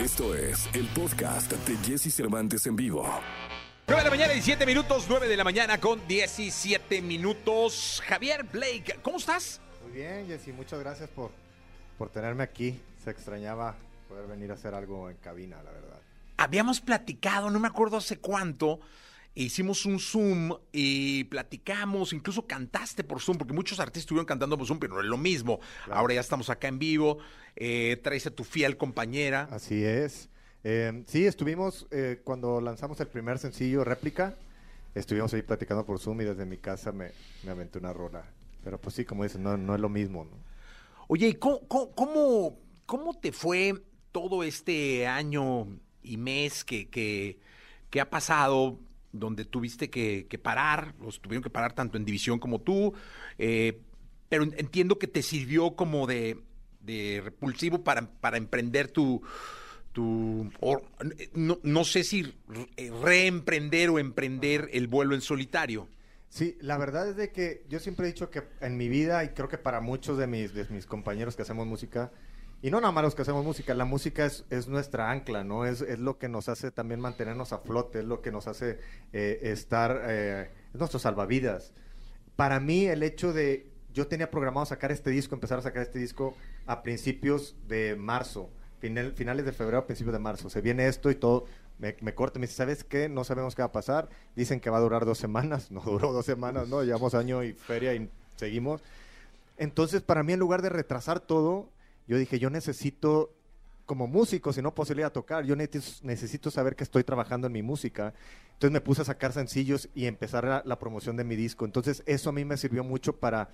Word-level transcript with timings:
Esto 0.00 0.34
es 0.34 0.66
el 0.72 0.86
podcast 0.94 1.52
de 1.52 1.76
Jesse 1.84 2.10
Cervantes 2.10 2.66
en 2.66 2.74
vivo. 2.74 3.06
9 3.86 4.02
de 4.02 4.04
la 4.04 4.10
mañana, 4.10 4.32
17 4.32 4.64
minutos, 4.64 5.04
9 5.10 5.28
de 5.28 5.36
la 5.36 5.44
mañana 5.44 5.78
con 5.78 6.08
17 6.08 7.02
minutos. 7.02 8.02
Javier 8.06 8.44
Blake, 8.44 8.98
¿cómo 9.02 9.18
estás? 9.18 9.60
Muy 9.82 9.92
bien, 9.92 10.26
Jessy, 10.26 10.52
muchas 10.52 10.80
gracias 10.80 11.10
por, 11.10 11.32
por 11.98 12.08
tenerme 12.08 12.42
aquí. 12.42 12.80
Se 13.04 13.10
extrañaba 13.10 13.76
poder 14.08 14.26
venir 14.26 14.50
a 14.50 14.54
hacer 14.54 14.74
algo 14.74 15.10
en 15.10 15.18
cabina, 15.18 15.62
la 15.62 15.70
verdad. 15.70 16.00
Habíamos 16.38 16.80
platicado, 16.80 17.50
no 17.50 17.60
me 17.60 17.68
acuerdo 17.68 17.98
hace 17.98 18.16
cuánto, 18.16 18.80
hicimos 19.34 19.86
un 19.86 19.98
Zoom 19.98 20.52
y 20.72 21.24
platicamos, 21.24 22.12
incluso 22.12 22.46
cantaste 22.46 23.04
por 23.04 23.20
Zoom, 23.20 23.38
porque 23.38 23.52
muchos 23.54 23.80
artistas 23.80 24.02
estuvieron 24.02 24.26
cantando 24.26 24.56
por 24.56 24.66
Zoom, 24.66 24.78
pero 24.78 24.94
no 24.94 25.00
es 25.00 25.06
lo 25.06 25.18
mismo. 25.18 25.60
Ahora 25.90 26.14
ya 26.14 26.20
estamos 26.20 26.50
acá 26.50 26.68
en 26.68 26.78
vivo, 26.78 27.18
eh, 27.56 27.98
traes 28.02 28.26
a 28.26 28.30
tu 28.30 28.44
fiel 28.44 28.76
compañera. 28.76 29.48
Así 29.50 29.84
es. 29.84 30.28
Eh, 30.62 31.04
sí, 31.06 31.26
estuvimos 31.26 31.86
eh, 31.90 32.20
cuando 32.24 32.60
lanzamos 32.60 33.00
el 33.00 33.08
primer 33.08 33.38
sencillo, 33.38 33.84
Réplica, 33.84 34.36
estuvimos 34.94 35.32
ahí 35.32 35.42
platicando 35.42 35.86
por 35.86 35.98
Zoom 35.98 36.20
y 36.20 36.24
desde 36.24 36.44
mi 36.44 36.58
casa 36.58 36.92
me, 36.92 37.12
me 37.44 37.52
aventé 37.52 37.78
una 37.78 37.92
rola. 37.92 38.24
Pero 38.62 38.78
pues 38.78 38.94
sí, 38.94 39.04
como 39.04 39.22
dices, 39.22 39.40
no, 39.40 39.56
no 39.56 39.74
es 39.74 39.80
lo 39.80 39.88
mismo. 39.88 40.24
¿no? 40.24 40.36
Oye, 41.08 41.28
¿y 41.28 41.34
cómo, 41.34 41.66
cómo, 41.66 41.92
cómo, 41.94 42.58
cómo 42.84 43.18
te 43.18 43.32
fue 43.32 43.82
todo 44.12 44.42
este 44.42 45.06
año 45.06 45.66
y 46.02 46.16
mes 46.18 46.64
que, 46.64 46.90
que, 46.90 47.40
que 47.88 48.00
ha 48.00 48.10
pasado? 48.10 48.78
Donde 49.12 49.44
tuviste 49.44 49.90
que, 49.90 50.26
que, 50.28 50.38
parar, 50.38 50.94
los 51.00 51.20
tuvieron 51.20 51.42
que 51.42 51.50
parar 51.50 51.72
tanto 51.72 51.96
en 51.96 52.04
división 52.04 52.38
como 52.38 52.60
tú, 52.60 52.94
eh, 53.38 53.80
pero 54.28 54.44
entiendo 54.44 54.98
que 54.98 55.06
te 55.06 55.22
sirvió 55.22 55.74
como 55.74 56.06
de, 56.06 56.38
repulsivo 57.22 57.82
para, 57.82 58.08
para, 58.20 58.36
emprender 58.36 58.88
tu, 58.88 59.22
tu 59.92 60.50
no, 61.34 61.58
no, 61.62 61.84
sé 61.84 62.04
si 62.04 62.34
reemprender 63.02 63.90
o 63.90 63.98
emprender 63.98 64.68
el 64.72 64.86
vuelo 64.86 65.14
en 65.14 65.20
solitario. 65.20 65.88
Sí, 66.28 66.56
la 66.60 66.78
verdad 66.78 67.08
es 67.08 67.16
de 67.16 67.32
que 67.32 67.64
yo 67.68 67.80
siempre 67.80 68.06
he 68.06 68.12
dicho 68.12 68.30
que 68.30 68.44
en 68.60 68.76
mi 68.76 68.88
vida, 68.88 69.24
y 69.24 69.30
creo 69.30 69.48
que 69.48 69.58
para 69.58 69.80
muchos 69.80 70.16
de 70.16 70.28
mis, 70.28 70.54
de 70.54 70.64
mis 70.70 70.86
compañeros 70.86 71.34
que 71.34 71.42
hacemos 71.42 71.66
música, 71.66 72.12
y 72.62 72.70
no 72.70 72.80
nada 72.80 72.92
más 72.92 73.04
los 73.04 73.14
que 73.14 73.22
hacemos 73.22 73.44
música, 73.44 73.72
la 73.74 73.86
música 73.86 74.26
es, 74.26 74.44
es 74.50 74.68
nuestra 74.68 75.10
ancla, 75.10 75.44
¿no? 75.44 75.64
Es, 75.64 75.80
es, 75.80 75.98
lo 75.98 76.18
que 76.18 76.28
nos 76.28 76.48
hace 76.50 76.70
también 76.70 77.00
mantenernos 77.00 77.52
a 77.52 77.58
flote, 77.58 78.00
es 78.00 78.04
lo 78.04 78.20
que 78.20 78.30
nos 78.30 78.46
hace 78.48 78.78
eh, 79.12 79.38
estar, 79.42 80.02
eh, 80.04 80.50
es 80.72 80.78
nuestro 80.78 80.98
salvavidas. 80.98 81.72
Para 82.36 82.60
mí 82.60 82.84
el 82.84 83.02
hecho 83.02 83.32
de, 83.32 83.70
yo 83.94 84.08
tenía 84.08 84.30
programado 84.30 84.66
sacar 84.66 84.92
este 84.92 85.10
disco, 85.10 85.34
empezar 85.34 85.58
a 85.58 85.62
sacar 85.62 85.82
este 85.82 85.98
disco 85.98 86.34
a 86.66 86.82
principios 86.82 87.56
de 87.66 87.96
marzo, 87.96 88.50
final, 88.78 89.12
finales 89.12 89.46
de 89.46 89.52
febrero, 89.52 89.86
principios 89.86 90.12
de 90.12 90.18
marzo. 90.18 90.50
Se 90.50 90.60
viene 90.60 90.86
esto 90.86 91.10
y 91.10 91.14
todo, 91.14 91.46
me, 91.78 91.96
me 92.02 92.14
corta, 92.14 92.38
me 92.38 92.46
dice, 92.46 92.56
¿sabes 92.56 92.84
qué? 92.84 93.08
No 93.08 93.24
sabemos 93.24 93.54
qué 93.54 93.62
va 93.62 93.68
a 93.68 93.72
pasar. 93.72 94.10
Dicen 94.36 94.60
que 94.60 94.68
va 94.68 94.76
a 94.76 94.80
durar 94.82 95.06
dos 95.06 95.16
semanas, 95.16 95.70
no 95.70 95.80
duró 95.80 96.12
dos 96.12 96.26
semanas, 96.26 96.68
¿no? 96.68 96.84
Llevamos 96.84 97.14
año 97.14 97.42
y 97.42 97.54
feria 97.54 97.94
y 97.94 98.10
seguimos. 98.36 98.82
Entonces, 99.56 100.02
para 100.02 100.22
mí, 100.22 100.34
en 100.34 100.40
lugar 100.40 100.60
de 100.60 100.68
retrasar 100.68 101.20
todo, 101.20 101.70
yo 102.10 102.18
dije, 102.18 102.40
yo 102.40 102.50
necesito, 102.50 103.32
como 103.86 104.08
músico, 104.08 104.52
si 104.52 104.60
no 104.60 104.74
posibilidad 104.74 105.10
a 105.10 105.12
tocar, 105.12 105.44
yo 105.44 105.54
necesito, 105.54 106.50
saber 106.50 106.74
que 106.74 106.82
estoy 106.82 107.04
trabajando 107.04 107.46
en 107.46 107.52
mi 107.52 107.62
música. 107.62 108.14
Entonces 108.54 108.72
me 108.72 108.80
puse 108.80 109.02
a 109.02 109.04
sacar 109.04 109.32
sencillos 109.32 109.88
y 109.94 110.06
empezar 110.06 110.42
la, 110.42 110.60
la, 110.66 110.76
promoción 110.80 111.16
de 111.16 111.22
mi 111.22 111.36
disco. 111.36 111.64
Entonces 111.64 112.02
eso 112.06 112.30
a 112.30 112.32
mí 112.32 112.44
me 112.44 112.56
sirvió 112.56 112.82
mucho 112.82 113.20
para, 113.20 113.50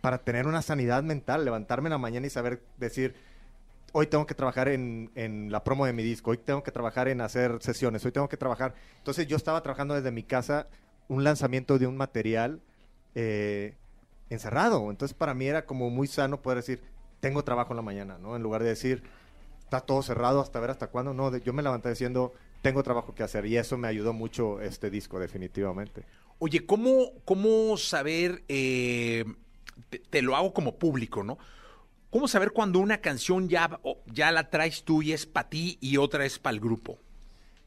para 0.00 0.16
tener 0.16 0.46
una 0.46 0.62
sanidad 0.62 1.02
mental, 1.02 1.44
levantarme 1.44 1.88
en 1.88 1.90
la 1.90 1.98
mañana 1.98 2.26
y 2.26 2.30
saber 2.30 2.62
decir, 2.78 3.16
hoy 3.92 4.06
tengo 4.06 4.24
que 4.26 4.34
trabajar 4.34 4.68
en, 4.68 5.10
en, 5.14 5.52
la 5.52 5.62
promo 5.62 5.84
de 5.84 5.92
mi 5.92 6.02
disco, 6.02 6.30
hoy 6.30 6.38
tengo 6.38 6.62
que 6.62 6.72
trabajar 6.72 7.06
en 7.08 7.20
hacer 7.20 7.58
sesiones, 7.60 8.02
hoy 8.06 8.12
tengo 8.12 8.30
que 8.30 8.38
trabajar. 8.38 8.74
Entonces 8.96 9.26
yo 9.26 9.36
estaba 9.36 9.62
trabajando 9.62 9.92
desde 9.92 10.10
mi 10.10 10.22
casa 10.22 10.68
un 11.08 11.22
lanzamiento 11.22 11.78
de 11.78 11.86
un 11.86 11.98
material 11.98 12.62
eh, 13.14 13.74
encerrado. 14.30 14.90
Entonces 14.90 15.14
para 15.14 15.34
mí 15.34 15.44
era 15.44 15.66
como 15.66 15.90
muy 15.90 16.06
sano 16.06 16.40
poder 16.40 16.60
decir, 16.60 16.80
tengo 17.20 17.44
trabajo 17.44 17.72
en 17.72 17.76
la 17.76 17.82
mañana, 17.82 18.18
¿no? 18.18 18.36
En 18.36 18.42
lugar 18.42 18.62
de 18.62 18.70
decir, 18.70 19.02
está 19.60 19.80
todo 19.80 20.02
cerrado 20.02 20.40
hasta 20.40 20.58
ver 20.60 20.70
hasta 20.70 20.88
cuándo, 20.88 21.14
no, 21.14 21.30
de, 21.30 21.40
yo 21.40 21.52
me 21.52 21.62
levanté 21.62 21.90
diciendo, 21.90 22.32
tengo 22.62 22.82
trabajo 22.82 23.14
que 23.14 23.22
hacer 23.22 23.46
y 23.46 23.56
eso 23.56 23.78
me 23.78 23.88
ayudó 23.88 24.12
mucho 24.12 24.60
este 24.60 24.90
disco, 24.90 25.18
definitivamente. 25.18 26.04
Oye, 26.38 26.64
¿cómo, 26.66 27.12
cómo 27.24 27.76
saber, 27.76 28.42
eh, 28.48 29.24
te, 29.90 29.98
te, 29.98 30.22
lo 30.22 30.36
hago 30.36 30.52
como 30.52 30.78
público, 30.78 31.22
¿no? 31.22 31.38
¿Cómo 32.10 32.26
saber 32.26 32.50
cuando 32.50 32.80
una 32.80 33.00
canción 33.00 33.48
ya, 33.48 33.78
ya 34.06 34.32
la 34.32 34.50
traes 34.50 34.82
tú 34.82 35.00
y 35.00 35.12
es 35.12 35.26
para 35.26 35.48
ti 35.48 35.78
y 35.80 35.96
otra 35.96 36.24
es 36.24 36.40
para 36.40 36.54
el 36.54 36.60
grupo? 36.60 36.98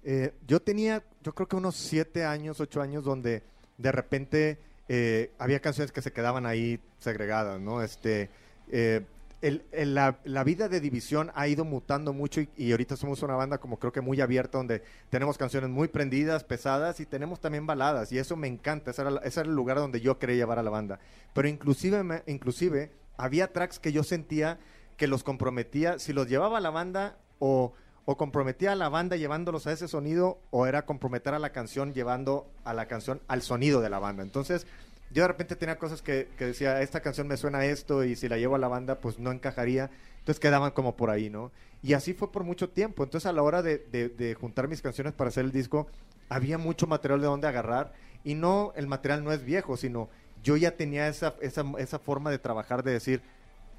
Eh, 0.04 0.34
yo 0.46 0.62
tenía, 0.62 1.02
yo 1.24 1.34
creo 1.34 1.48
que 1.48 1.56
unos 1.56 1.76
siete 1.76 2.26
años, 2.26 2.60
ocho 2.60 2.82
años, 2.82 3.06
donde 3.06 3.42
de 3.78 3.92
repente 3.94 4.60
eh, 4.90 5.32
había 5.40 5.62
canciones 5.62 5.94
que 5.94 6.02
se 6.02 6.12
quedaban 6.12 6.46
ahí 6.46 6.80
segregadas, 7.00 7.62
¿no? 7.62 7.82
Este, 7.82 8.30
eh, 8.70 9.06
la, 9.44 10.44
vida 10.44 10.70
de 10.70 10.80
División 10.80 11.32
ha 11.36 11.48
ido 11.48 11.66
mutando 11.66 12.14
mucho 12.14 12.40
y, 12.40 12.50
y, 12.56 12.72
ahorita 12.72 12.96
somos 12.96 13.22
una 13.24 13.36
banda 13.36 13.58
como 13.58 13.78
creo 13.78 13.92
que 13.92 14.00
muy 14.00 14.22
abierta 14.22 14.58
donde 14.58 14.84
tenemos 15.10 15.38
canciones 15.38 15.70
muy 15.70 15.90
prendidas, 15.90 16.46
pesadas 16.46 17.02
y 17.02 17.06
tenemos 17.06 17.42
también 17.42 17.66
baladas 17.66 18.12
y 18.14 18.18
eso 18.18 18.38
me 18.38 18.48
encanta, 18.48 18.92
ese 18.92 19.02
era, 19.02 19.20
el 19.20 19.56
lugar 19.56 19.78
donde 19.78 20.00
yo 20.00 20.18
quería 20.18 20.38
llevar 20.38 20.60
a 20.60 20.64
la 20.64 20.70
banda. 20.70 21.00
Pero 21.34 21.50
inclusive, 21.50 22.24
inclusive 22.28 22.92
había 23.18 23.52
tracks 23.52 23.80
que 23.80 23.92
yo 23.92 24.04
sentía 24.04 24.60
que 24.96 25.08
los 25.08 25.24
comprometía, 25.24 26.00
si 26.00 26.14
los 26.14 26.30
llevaba 26.30 26.60
a 26.60 26.62
la 26.62 26.70
banda 26.70 27.18
o, 27.40 27.74
o 28.06 28.18
comprometía 28.18 28.72
a 28.72 28.76
la 28.76 28.88
banda 28.88 29.18
llevándolos 29.18 29.68
a 29.68 29.74
ese 29.74 29.90
sonido 29.90 30.40
o 30.52 30.68
era 30.68 30.86
comprometer 30.86 31.34
a 31.34 31.40
la 31.40 31.52
canción 31.52 31.94
llevando 31.94 32.48
a 32.64 32.74
la 32.74 32.88
canción 32.88 33.22
al 33.28 33.42
sonido 33.42 33.82
de 33.82 33.90
la 33.90 34.00
banda. 34.00 34.24
Entonces 34.24 34.68
yo 35.14 35.24
de 35.24 35.28
repente 35.28 35.56
tenía 35.56 35.78
cosas 35.78 36.02
que, 36.02 36.28
que, 36.38 36.46
decía, 36.48 36.82
esta 36.82 37.02
canción 37.02 37.28
me 37.28 37.38
suena 37.38 37.60
a 37.60 37.66
esto 37.66 38.04
y 38.04 38.16
si 38.16 38.28
la 38.28 38.38
llevo 38.38 38.56
a 38.56 38.60
la 38.60 38.68
banda 38.68 39.00
pues 39.00 39.20
no 39.20 39.32
encajaría. 39.32 39.90
Entonces 40.20 40.40
quedaban 40.40 40.72
como 40.72 40.96
por 40.96 41.10
ahí, 41.10 41.30
¿no? 41.30 41.52
Y 41.82 41.94
así 41.94 42.14
fue 42.14 42.32
por 42.32 42.44
mucho 42.44 42.70
tiempo. 42.70 43.04
Entonces 43.04 43.28
a 43.28 43.34
la 43.34 43.44
hora 43.44 43.62
de, 43.62 43.78
de, 43.78 44.10
de 44.10 44.34
juntar 44.36 44.68
mis 44.68 44.82
canciones 44.82 45.14
para 45.14 45.30
hacer 45.30 45.46
el 45.46 45.52
disco, 45.52 45.88
había 46.30 46.58
mucho 46.58 46.88
material 46.88 47.22
de 47.22 47.28
donde 47.28 47.48
agarrar. 47.48 47.94
Y 48.24 48.36
no, 48.36 48.74
el 48.76 48.88
material 48.88 49.24
no 49.24 49.32
es 49.32 49.44
viejo, 49.44 49.78
sino 49.78 50.10
yo 50.44 50.58
ya 50.58 50.76
tenía 50.76 51.08
esa, 51.08 51.36
esa, 51.42 51.64
esa 51.78 52.00
forma 52.00 52.30
de 52.30 52.38
trabajar, 52.38 52.84
de 52.84 52.92
decir, 52.92 53.22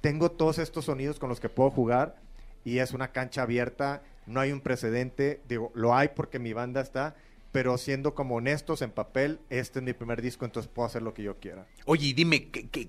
tengo 0.00 0.30
todos 0.30 0.58
estos 0.58 0.86
sonidos 0.86 1.18
con 1.18 1.28
los 1.28 1.40
que 1.40 1.48
puedo 1.48 1.70
jugar 1.70 2.16
y 2.64 2.78
es 2.78 2.92
una 2.92 3.08
cancha 3.08 3.42
abierta, 3.42 4.02
no 4.26 4.40
hay 4.40 4.52
un 4.52 4.60
precedente, 4.60 5.40
digo, 5.48 5.70
lo 5.74 5.94
hay 5.94 6.08
porque 6.08 6.38
mi 6.38 6.52
banda 6.52 6.80
está, 6.80 7.14
pero 7.54 7.78
siendo 7.78 8.16
como 8.16 8.34
honestos 8.34 8.82
en 8.82 8.90
papel, 8.90 9.38
este 9.48 9.78
es 9.78 9.84
mi 9.84 9.92
primer 9.92 10.20
disco, 10.20 10.44
entonces 10.44 10.68
puedo 10.74 10.88
hacer 10.88 11.02
lo 11.02 11.14
que 11.14 11.22
yo 11.22 11.38
quiera. 11.38 11.68
Oye, 11.84 12.12
dime, 12.12 12.48
¿qué, 12.48 12.68
qué, 12.68 12.88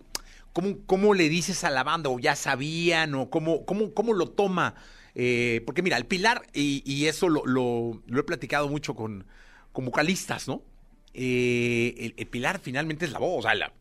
cómo, 0.53 0.79
¿cómo 0.87 1.13
le 1.13 1.29
dices 1.29 1.63
a 1.63 1.69
la 1.69 1.83
banda? 1.83 2.09
¿O 2.09 2.17
ya 2.17 2.35
sabían? 2.35 3.13
¿O 3.13 3.29
cómo, 3.29 3.63
cómo, 3.63 3.93
cómo 3.93 4.13
lo 4.13 4.27
toma? 4.31 4.73
Eh, 5.13 5.61
porque 5.67 5.83
mira, 5.83 5.97
el 5.97 6.07
Pilar, 6.07 6.47
y, 6.51 6.81
y 6.83 7.05
eso 7.05 7.29
lo, 7.29 7.45
lo, 7.45 8.01
lo, 8.07 8.19
he 8.19 8.23
platicado 8.23 8.67
mucho 8.67 8.95
con, 8.95 9.27
con 9.71 9.85
vocalistas, 9.85 10.47
¿no? 10.47 10.63
Eh, 11.13 11.93
el, 11.99 12.15
el, 12.17 12.25
Pilar 12.25 12.59
finalmente 12.59 13.05
es 13.05 13.11
la 13.11 13.19
voz, 13.19 13.45
o 13.45 13.47
sea, 13.47 13.53
la, 13.53 13.71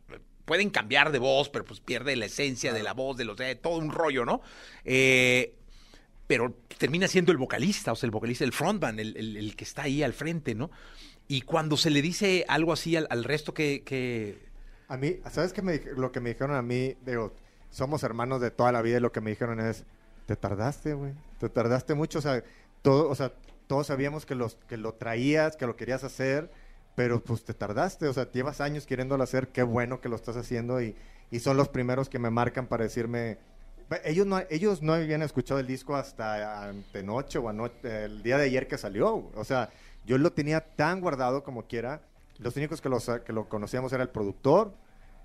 pueden 0.45 0.69
cambiar 0.69 1.11
de 1.11 1.17
voz, 1.17 1.49
pero 1.49 1.65
pues 1.65 1.79
pierde 1.79 2.15
la 2.15 2.27
esencia 2.27 2.73
de 2.73 2.83
la 2.83 2.93
voz, 2.93 3.17
de 3.17 3.25
los 3.25 3.37
de 3.37 3.55
todo 3.55 3.79
un 3.79 3.89
rollo, 3.89 4.23
¿no? 4.23 4.43
Eh, 4.83 5.55
pero 6.27 6.53
termina 6.77 7.07
siendo 7.07 7.31
el 7.31 7.37
vocalista, 7.37 7.91
o 7.91 7.95
sea, 7.95 8.07
el 8.07 8.11
vocalista, 8.11 8.43
el 8.43 8.53
frontman, 8.53 8.99
el, 8.99 9.15
el, 9.15 9.55
que 9.55 9.63
está 9.63 9.83
ahí 9.83 10.03
al 10.03 10.13
frente, 10.13 10.55
¿no? 10.55 10.71
Y 11.27 11.41
cuando 11.41 11.77
se 11.77 11.89
le 11.89 12.01
dice 12.01 12.45
algo 12.47 12.73
así 12.73 12.95
al, 12.95 13.07
al 13.09 13.23
resto 13.23 13.53
que, 13.53 13.83
que, 13.83 14.39
A 14.87 14.97
mí, 14.97 15.17
¿sabes 15.31 15.53
qué 15.53 15.61
lo 15.95 16.11
que 16.11 16.19
me 16.19 16.29
dijeron 16.29 16.55
a 16.55 16.61
mí? 16.61 16.95
Digo, 17.05 17.33
somos 17.69 18.03
hermanos 18.03 18.41
de 18.41 18.51
toda 18.51 18.71
la 18.71 18.81
vida 18.81 18.97
y 18.97 19.01
lo 19.01 19.11
que 19.11 19.21
me 19.21 19.31
dijeron 19.31 19.59
es, 19.59 19.85
te 20.25 20.35
tardaste, 20.35 20.93
güey, 20.93 21.13
te 21.39 21.49
tardaste 21.49 21.93
mucho, 21.93 22.19
o 22.19 22.21
sea, 22.21 22.43
todo, 22.81 23.09
o 23.09 23.15
sea, 23.15 23.33
todos 23.67 23.87
sabíamos 23.87 24.25
que, 24.25 24.35
los, 24.35 24.57
que 24.67 24.77
lo 24.77 24.93
traías, 24.93 25.55
que 25.55 25.67
lo 25.67 25.75
querías 25.75 26.03
hacer, 26.03 26.51
pero 26.95 27.23
pues 27.23 27.43
te 27.43 27.53
tardaste, 27.53 28.07
o 28.07 28.13
sea, 28.13 28.31
llevas 28.31 28.61
años 28.61 28.85
queriéndolo 28.85 29.23
hacer, 29.23 29.49
qué 29.49 29.63
bueno 29.63 30.01
que 30.01 30.09
lo 30.09 30.15
estás 30.15 30.37
haciendo 30.37 30.81
y, 30.81 30.95
y 31.31 31.39
son 31.39 31.57
los 31.57 31.69
primeros 31.69 32.09
que 32.09 32.19
me 32.19 32.29
marcan 32.29 32.67
para 32.67 32.83
decirme, 32.83 33.37
ellos 34.03 34.25
no, 34.25 34.41
ellos 34.49 34.81
no 34.81 34.93
habían 34.93 35.21
escuchado 35.21 35.59
el 35.59 35.67
disco 35.67 35.95
hasta 35.95 36.69
antenoche 36.69 37.37
o 37.37 37.49
anoche, 37.49 38.05
el 38.05 38.23
día 38.23 38.37
de 38.37 38.45
ayer 38.45 38.67
que 38.67 38.77
salió. 38.77 39.29
O 39.35 39.43
sea, 39.43 39.69
yo 40.05 40.17
lo 40.17 40.31
tenía 40.31 40.61
tan 40.61 41.01
guardado 41.01 41.43
como 41.43 41.63
quiera. 41.63 42.01
Los 42.39 42.55
únicos 42.57 42.81
que, 42.81 42.89
los, 42.89 43.09
que 43.25 43.33
lo 43.33 43.47
conocíamos 43.47 43.93
era 43.93 44.03
el 44.03 44.09
productor, 44.09 44.73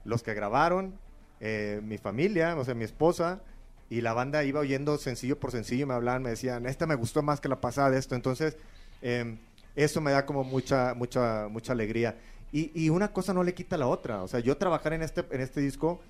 los 0.04 0.22
que 0.22 0.34
grabaron, 0.34 0.94
eh, 1.40 1.80
mi 1.82 1.98
familia, 1.98 2.56
o 2.56 2.64
sea, 2.64 2.74
mi 2.74 2.84
esposa, 2.84 3.40
y 3.88 4.02
la 4.02 4.12
banda 4.12 4.44
iba 4.44 4.60
oyendo 4.60 4.96
sencillo 4.98 5.38
por 5.40 5.50
sencillo, 5.50 5.86
me 5.86 5.94
hablaban, 5.94 6.22
me 6.22 6.30
decían, 6.30 6.66
esta 6.66 6.86
me 6.86 6.94
gustó 6.94 7.22
más 7.22 7.40
que 7.40 7.48
la 7.48 7.60
pasada 7.60 7.96
esto. 7.98 8.14
Entonces, 8.14 8.56
eh, 9.02 9.36
eso 9.74 10.00
me 10.00 10.12
da 10.12 10.26
como 10.26 10.44
mucha, 10.44 10.94
mucha, 10.94 11.48
mucha 11.48 11.72
alegría. 11.72 12.16
Y, 12.52 12.70
y, 12.74 12.90
una 12.90 13.12
cosa 13.12 13.32
no 13.32 13.42
le 13.42 13.54
quita 13.54 13.76
la 13.76 13.86
otra. 13.86 14.22
O 14.22 14.28
sea, 14.28 14.40
yo 14.40 14.56
trabajar 14.56 14.92
en 14.92 15.02
este, 15.02 15.24
en 15.30 15.40
este 15.40 15.60
disco 15.60 16.00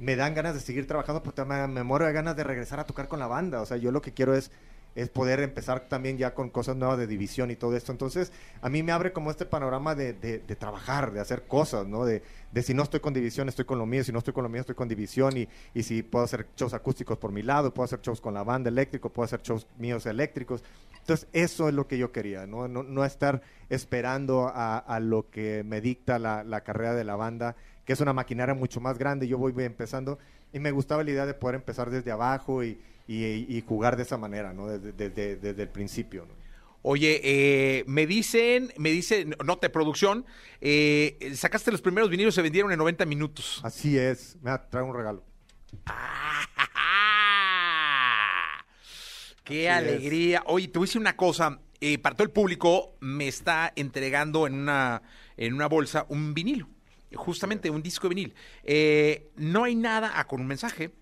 me 0.00 0.16
dan 0.16 0.34
ganas 0.34 0.54
de 0.54 0.60
seguir 0.60 0.88
trabajando 0.88 1.22
porque 1.22 1.44
me, 1.44 1.68
me 1.68 1.84
muero 1.84 2.06
de 2.06 2.12
ganas 2.12 2.34
de 2.34 2.42
regresar 2.42 2.80
a 2.80 2.84
tocar 2.84 3.06
con 3.06 3.20
la 3.20 3.28
banda. 3.28 3.60
O 3.60 3.66
sea, 3.66 3.76
yo 3.76 3.92
lo 3.92 4.02
que 4.02 4.12
quiero 4.12 4.34
es 4.34 4.50
es 4.94 5.08
poder 5.08 5.40
empezar 5.40 5.88
también 5.88 6.18
ya 6.18 6.34
con 6.34 6.50
cosas 6.50 6.76
nuevas 6.76 6.98
de 6.98 7.06
división 7.06 7.50
y 7.50 7.56
todo 7.56 7.76
esto. 7.76 7.92
Entonces, 7.92 8.32
a 8.60 8.68
mí 8.68 8.82
me 8.82 8.92
abre 8.92 9.12
como 9.12 9.30
este 9.30 9.46
panorama 9.46 9.94
de, 9.94 10.12
de, 10.12 10.38
de 10.40 10.56
trabajar, 10.56 11.12
de 11.12 11.20
hacer 11.20 11.46
cosas, 11.46 11.86
¿no? 11.86 12.04
De, 12.04 12.22
de, 12.52 12.62
si 12.62 12.74
no 12.74 12.82
estoy 12.82 13.00
con 13.00 13.14
división, 13.14 13.48
estoy 13.48 13.64
con 13.64 13.78
lo 13.78 13.86
mío, 13.86 14.02
si 14.02 14.12
no 14.12 14.18
estoy 14.18 14.34
con 14.34 14.42
lo 14.42 14.48
mío, 14.48 14.60
estoy 14.60 14.74
con 14.74 14.88
división, 14.88 15.36
y, 15.36 15.48
y 15.74 15.82
si 15.84 16.02
puedo 16.02 16.24
hacer 16.24 16.46
shows 16.56 16.74
acústicos 16.74 17.18
por 17.18 17.30
mi 17.30 17.42
lado, 17.42 17.72
puedo 17.72 17.84
hacer 17.84 18.00
shows 18.00 18.20
con 18.20 18.34
la 18.34 18.42
banda 18.42 18.68
eléctrico, 18.68 19.10
puedo 19.10 19.24
hacer 19.24 19.42
shows 19.42 19.66
míos 19.78 20.06
eléctricos. 20.06 20.62
Entonces, 20.98 21.28
eso 21.32 21.68
es 21.68 21.74
lo 21.74 21.86
que 21.86 21.96
yo 21.96 22.12
quería, 22.12 22.46
no, 22.46 22.66
no, 22.68 22.82
no 22.82 23.04
estar 23.04 23.42
esperando 23.68 24.48
a, 24.48 24.78
a, 24.78 25.00
lo 25.00 25.30
que 25.30 25.62
me 25.64 25.80
dicta 25.80 26.18
la, 26.18 26.42
la 26.42 26.62
carrera 26.62 26.94
de 26.94 27.04
la 27.04 27.16
banda, 27.16 27.56
que 27.90 27.94
es 27.94 28.00
una 28.00 28.12
maquinaria 28.12 28.54
mucho 28.54 28.80
más 28.80 28.98
grande, 28.98 29.26
yo 29.26 29.36
voy 29.36 29.52
empezando, 29.64 30.20
y 30.52 30.60
me 30.60 30.70
gustaba 30.70 31.02
la 31.02 31.10
idea 31.10 31.26
de 31.26 31.34
poder 31.34 31.56
empezar 31.56 31.90
desde 31.90 32.12
abajo 32.12 32.62
y 32.62 32.78
y, 33.08 33.24
y, 33.48 33.64
jugar 33.66 33.96
de 33.96 34.04
esa 34.04 34.16
manera, 34.16 34.52
¿no? 34.52 34.68
Desde, 34.68 34.92
desde, 34.92 35.34
desde 35.34 35.62
el 35.62 35.68
principio, 35.68 36.26
¿no? 36.26 36.34
Oye, 36.82 37.20
eh, 37.24 37.82
me 37.88 38.06
dicen, 38.06 38.72
me 38.76 38.92
dicen, 38.92 39.34
nota 39.44 39.66
de 39.66 39.70
producción, 39.70 40.24
eh, 40.60 41.32
sacaste 41.34 41.72
los 41.72 41.82
primeros 41.82 42.08
vinilos, 42.08 42.36
se 42.36 42.42
vendieron 42.42 42.70
en 42.70 42.78
90 42.78 43.04
minutos. 43.06 43.60
Así 43.64 43.98
es, 43.98 44.36
me 44.40 44.56
trae 44.70 44.84
un 44.84 44.94
regalo. 44.94 45.24
¡Qué 49.42 49.68
Así 49.68 49.88
alegría! 49.88 50.38
Es. 50.38 50.44
Oye, 50.46 50.68
te 50.68 50.78
voy 50.78 50.86
a 50.86 50.88
decir 50.88 51.00
una 51.00 51.16
cosa, 51.16 51.58
eh, 51.80 51.98
para 51.98 52.14
todo 52.14 52.26
el 52.26 52.32
público 52.32 52.94
me 53.00 53.26
está 53.26 53.72
entregando 53.74 54.46
en 54.46 54.54
una, 54.54 55.02
en 55.36 55.54
una 55.54 55.66
bolsa 55.66 56.06
un 56.08 56.32
vinilo, 56.32 56.68
justamente 57.14 57.70
un 57.70 57.82
disco 57.82 58.08
de 58.08 58.14
vinil. 58.14 58.34
Eh, 58.64 59.30
no 59.36 59.64
hay 59.64 59.74
nada, 59.74 60.12
ah, 60.14 60.26
con 60.26 60.40
un 60.40 60.46
mensaje, 60.46 60.92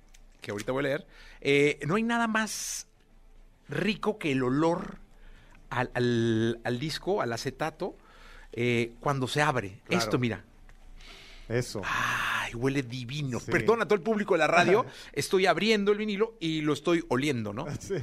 que 0.41 0.51
ahorita 0.51 0.73
voy 0.73 0.81
a 0.81 0.89
leer, 0.89 1.07
eh, 1.41 1.79
no 1.87 1.97
hay 1.97 2.03
nada 2.03 2.27
más 2.27 2.87
rico 3.69 4.19
que 4.19 4.33
el 4.33 4.43
olor 4.43 4.99
al, 5.71 5.91
al, 5.95 6.61
al 6.65 6.79
disco, 6.79 7.21
al 7.21 7.33
acetato, 7.33 7.97
eh, 8.53 8.93
cuando 9.01 9.29
se 9.29 9.43
abre. 9.43 9.81
Claro. 9.85 10.05
Esto, 10.05 10.19
mira. 10.19 10.45
Eso. 11.49 11.83
Ay, 11.85 12.55
huele 12.55 12.83
divino. 12.83 13.41
Sí. 13.41 13.51
Perdona 13.51 13.85
a 13.85 13.87
todo 13.87 13.95
el 13.95 14.03
público 14.03 14.35
de 14.35 14.39
la 14.39 14.47
radio, 14.47 14.87
estoy 15.13 15.47
abriendo 15.47 15.93
el 15.93 15.99
vinilo 15.99 16.37
y 16.41 16.61
lo 16.61 16.73
estoy 16.73 17.05
oliendo, 17.09 17.53
¿no? 17.53 17.67
Sí. 17.79 17.97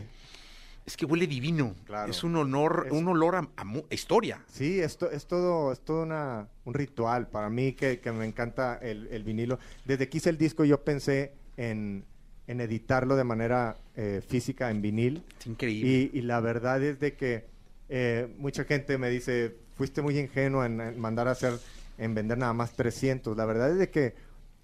Es 0.85 0.95
que 0.95 1.05
huele 1.05 1.25
divino. 1.25 1.75
Claro. 1.85 2.11
Es 2.11 2.23
un 2.23 2.35
honor, 2.35 2.85
es... 2.87 2.93
un 2.93 3.07
olor 3.07 3.35
a, 3.35 3.39
a, 3.39 3.93
historia. 3.93 4.43
Sí, 4.47 4.79
esto 4.79 5.09
es 5.09 5.25
todo, 5.25 5.71
es 5.71 5.79
todo 5.79 6.03
una, 6.03 6.47
un 6.63 6.73
ritual. 6.73 7.27
Para 7.27 7.49
mí 7.49 7.73
que, 7.73 7.99
que 7.99 8.11
me 8.11 8.25
encanta 8.25 8.77
el, 8.77 9.07
el, 9.07 9.23
vinilo. 9.23 9.57
Desde 9.85 10.07
que 10.07 10.17
hice 10.17 10.29
el 10.29 10.37
disco 10.37 10.63
yo 10.63 10.83
pensé 10.83 11.33
en, 11.57 12.05
en 12.45 12.61
editarlo 12.61 13.15
de 13.15 13.23
manera 13.23 13.77
eh, 13.95 14.21
física 14.27 14.69
en 14.69 14.81
vinil. 14.81 15.23
Es 15.39 15.47
increíble. 15.47 15.89
Y, 16.13 16.19
y, 16.19 16.21
la 16.21 16.39
verdad 16.39 16.83
es 16.83 16.99
de 16.99 17.15
que 17.15 17.45
eh, 17.89 18.33
mucha 18.37 18.63
gente 18.65 18.99
me 18.99 19.09
dice, 19.09 19.55
fuiste 19.75 20.03
muy 20.03 20.19
ingenuo 20.19 20.63
en, 20.63 20.79
en, 20.81 20.99
mandar 20.99 21.27
a 21.27 21.31
hacer, 21.31 21.53
en 21.97 22.13
vender 22.13 22.37
nada 22.37 22.53
más 22.53 22.73
300. 22.73 23.35
La 23.35 23.45
verdad 23.45 23.71
es 23.71 23.79
de 23.79 23.89
que 23.89 24.13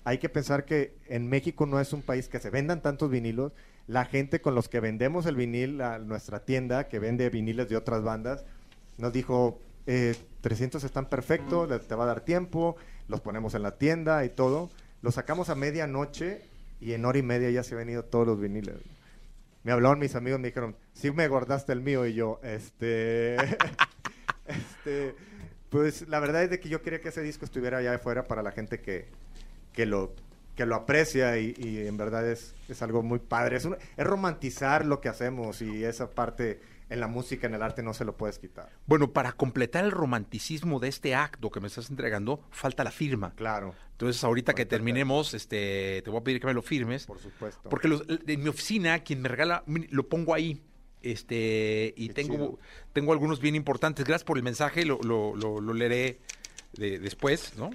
hay 0.04 0.18
que 0.18 0.30
pensar 0.30 0.66
que 0.66 0.96
en 1.08 1.28
México 1.28 1.66
no 1.66 1.80
es 1.80 1.94
un 1.94 2.02
país 2.02 2.28
que 2.28 2.40
se 2.40 2.52
vendan 2.52 2.82
tantos 2.82 3.10
vinilos. 3.10 3.54
La 3.92 4.06
gente 4.06 4.40
con 4.40 4.56
los 4.56 4.70
que 4.70 4.80
vendemos 4.80 5.26
el 5.26 5.36
vinil, 5.36 5.82
a 5.82 6.00
nuestra 6.00 6.46
tienda 6.46 6.88
que 6.88 6.98
vende 6.98 7.30
viniles 7.30 7.68
de 7.68 7.76
otras 7.76 8.02
bandas, 8.04 8.46
nos 8.98 9.12
dijo, 9.12 9.60
eh, 9.86 10.16
300 10.40 10.82
están 10.86 11.10
perfectos, 11.10 11.68
te 11.86 11.96
va 11.96 12.06
a 12.06 12.08
dar 12.08 12.22
tiempo, 12.22 12.78
los 13.10 13.20
ponemos 13.20 13.54
en 13.54 13.64
la 13.64 13.72
tienda 13.78 14.24
y 14.24 14.30
todo. 14.30 14.70
Los 15.02 15.16
sacamos 15.16 15.50
a 15.50 15.56
medianoche 15.56 16.42
y 16.80 16.94
en 16.94 17.04
hora 17.04 17.18
y 17.18 17.22
media 17.22 17.50
ya 17.50 17.64
se 17.64 17.74
han 17.74 17.80
venido 17.80 18.06
todos 18.06 18.26
los 18.26 18.40
viniles. 18.40 18.78
Me 19.66 19.74
hablaron 19.74 20.00
mis 20.00 20.16
amigos, 20.16 20.40
me 20.40 20.48
dijeron, 20.48 20.78
sí 20.94 21.12
me 21.12 21.28
guardaste 21.28 21.74
el 21.74 21.82
mío 21.82 22.06
y 22.06 22.14
yo, 22.14 22.40
este, 22.44 23.36
este, 24.46 25.16
pues 25.70 26.08
la 26.08 26.22
verdad 26.22 26.44
es 26.44 26.50
de 26.50 26.62
que 26.62 26.70
yo 26.70 26.82
quería 26.82 27.02
que 27.02 27.10
ese 27.10 27.24
disco 27.24 27.44
estuviera 27.44 27.80
allá 27.80 27.94
afuera 27.94 28.26
para 28.26 28.42
la 28.42 28.54
gente 28.54 28.80
que, 28.80 29.10
que 29.74 29.86
lo 29.86 30.14
que 30.56 30.66
lo 30.66 30.76
aprecia 30.76 31.38
y, 31.38 31.54
y 31.58 31.88
en 31.88 31.98
verdad 31.98 32.30
es, 32.30 32.56
es, 32.68 32.82
algo 32.82 33.04
muy 33.04 33.20
padre. 33.20 33.58
Es, 33.58 33.66
un, 33.66 33.78
es 33.98 34.06
romantizar 34.06 34.86
lo 34.86 35.02
que 35.02 35.10
hacemos 35.10 35.62
y 35.62 35.84
esa 35.84 36.12
parte 36.12 36.60
en 36.92 37.00
la 37.00 37.08
música, 37.08 37.48
en 37.48 37.54
el 37.54 37.64
arte, 37.64 37.82
no 37.82 37.94
se 37.94 38.04
lo 38.04 38.18
puedes 38.18 38.38
quitar. 38.38 38.70
Bueno, 38.86 39.14
para 39.14 39.32
completar 39.32 39.86
el 39.86 39.92
romanticismo 39.92 40.80
de 40.82 40.90
este 40.90 41.16
acto 41.16 41.50
que 41.50 41.62
me 41.62 41.68
estás 41.68 41.90
entregando, 41.90 42.44
falta 42.52 42.84
la 42.84 42.92
firma. 42.92 43.34
Claro. 43.36 43.74
Entonces, 43.94 44.22
ahorita 44.26 44.54
que 44.54 44.66
terminemos, 44.66 45.34
este, 45.34 46.02
te 46.04 46.10
voy 46.10 46.20
a 46.20 46.24
pedir 46.24 46.42
que 46.42 46.48
me 46.48 46.54
lo 46.54 46.62
firmes. 46.62 47.06
Por 47.06 47.18
supuesto. 47.18 47.70
Porque 47.70 47.88
los, 47.88 48.04
en 48.10 48.44
mi 48.44 48.50
oficina, 48.50 49.00
quien 49.00 49.22
me 49.22 49.30
regala, 49.30 49.64
lo 49.68 50.10
pongo 50.10 50.34
ahí. 50.34 50.62
Este, 51.02 51.94
y 51.96 52.10
Qué 52.10 52.14
tengo, 52.14 52.34
chido. 52.36 52.60
tengo 52.92 53.14
algunos 53.14 53.40
bien 53.40 53.56
importantes. 53.56 54.04
Gracias 54.06 54.26
por 54.26 54.38
el 54.38 54.44
mensaje, 54.44 54.84
lo, 54.84 55.00
lo, 55.02 55.34
lo, 55.36 55.62
lo 55.62 55.74
leeré 55.74 56.20
de, 56.74 57.00
después, 57.00 57.54
¿no? 57.58 57.72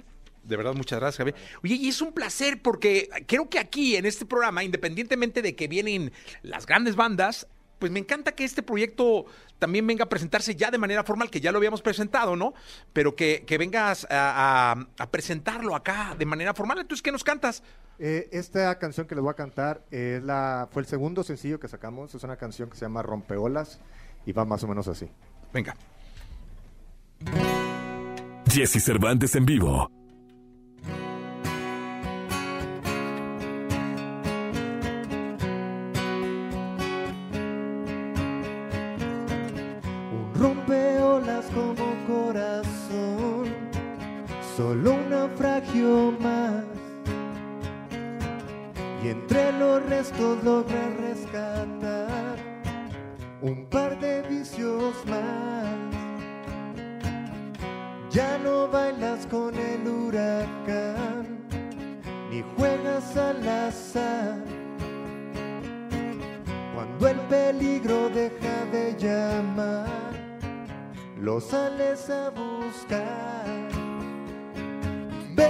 De 0.47 0.55
verdad, 0.55 0.73
muchas 0.73 0.99
gracias, 0.99 1.17
Javier. 1.17 1.35
Oye, 1.63 1.75
y 1.75 1.89
es 1.89 2.01
un 2.01 2.13
placer 2.13 2.61
porque 2.61 3.09
creo 3.27 3.49
que 3.49 3.59
aquí 3.59 3.95
en 3.95 4.05
este 4.05 4.25
programa, 4.25 4.63
independientemente 4.63 5.41
de 5.41 5.55
que 5.55 5.67
vienen 5.67 6.11
las 6.41 6.65
grandes 6.65 6.95
bandas, 6.95 7.47
pues 7.79 7.91
me 7.91 7.99
encanta 7.99 8.31
que 8.31 8.43
este 8.43 8.63
proyecto 8.63 9.25
también 9.59 9.85
venga 9.85 10.05
a 10.05 10.09
presentarse 10.09 10.55
ya 10.55 10.71
de 10.71 10.77
manera 10.77 11.03
formal, 11.03 11.29
que 11.29 11.41
ya 11.41 11.51
lo 11.51 11.57
habíamos 11.57 11.81
presentado, 11.81 12.35
¿no? 12.35 12.53
Pero 12.93 13.15
que, 13.15 13.43
que 13.45 13.57
vengas 13.57 14.07
a, 14.09 14.71
a, 14.71 14.87
a, 14.97 15.11
presentarlo 15.11 15.75
acá 15.75 16.15
de 16.17 16.25
manera 16.25 16.53
formal. 16.53 16.79
Entonces, 16.79 17.01
¿qué 17.01 17.11
nos 17.11 17.23
cantas? 17.23 17.61
Eh, 17.99 18.29
esta 18.31 18.77
canción 18.79 19.07
que 19.07 19.15
les 19.15 19.23
voy 19.23 19.31
a 19.31 19.35
cantar 19.35 19.83
es 19.91 20.23
la, 20.23 20.69
fue 20.71 20.81
el 20.81 20.87
segundo 20.87 21.23
sencillo 21.23 21.59
que 21.59 21.67
sacamos. 21.67 22.13
Es 22.15 22.23
una 22.23 22.37
canción 22.37 22.69
que 22.69 22.77
se 22.77 22.85
llama 22.85 23.01
Rompeolas 23.01 23.79
y 24.25 24.31
va 24.31 24.45
más 24.45 24.63
o 24.63 24.67
menos 24.67 24.87
así. 24.87 25.09
Venga. 25.53 25.75
Jesse 28.49 28.83
Cervantes 28.83 29.35
en 29.35 29.45
vivo. 29.45 29.96
Vicios 54.29 54.93
más. 55.05 55.77
Ya 58.09 58.37
no 58.37 58.67
bailas 58.67 59.25
con 59.27 59.53
el 59.55 59.87
huracán, 59.87 61.27
ni 62.31 62.43
juegas 62.55 63.15
al 63.15 63.47
azar. 63.47 64.43
Cuando 66.73 67.07
el 67.07 67.19
peligro 67.27 68.09
deja 68.09 68.65
de 68.71 68.95
llamar, 68.97 69.87
lo 71.19 71.39
sales 71.39 72.09
a 72.09 72.29
buscar. 72.29 73.45
Ve 75.35 75.49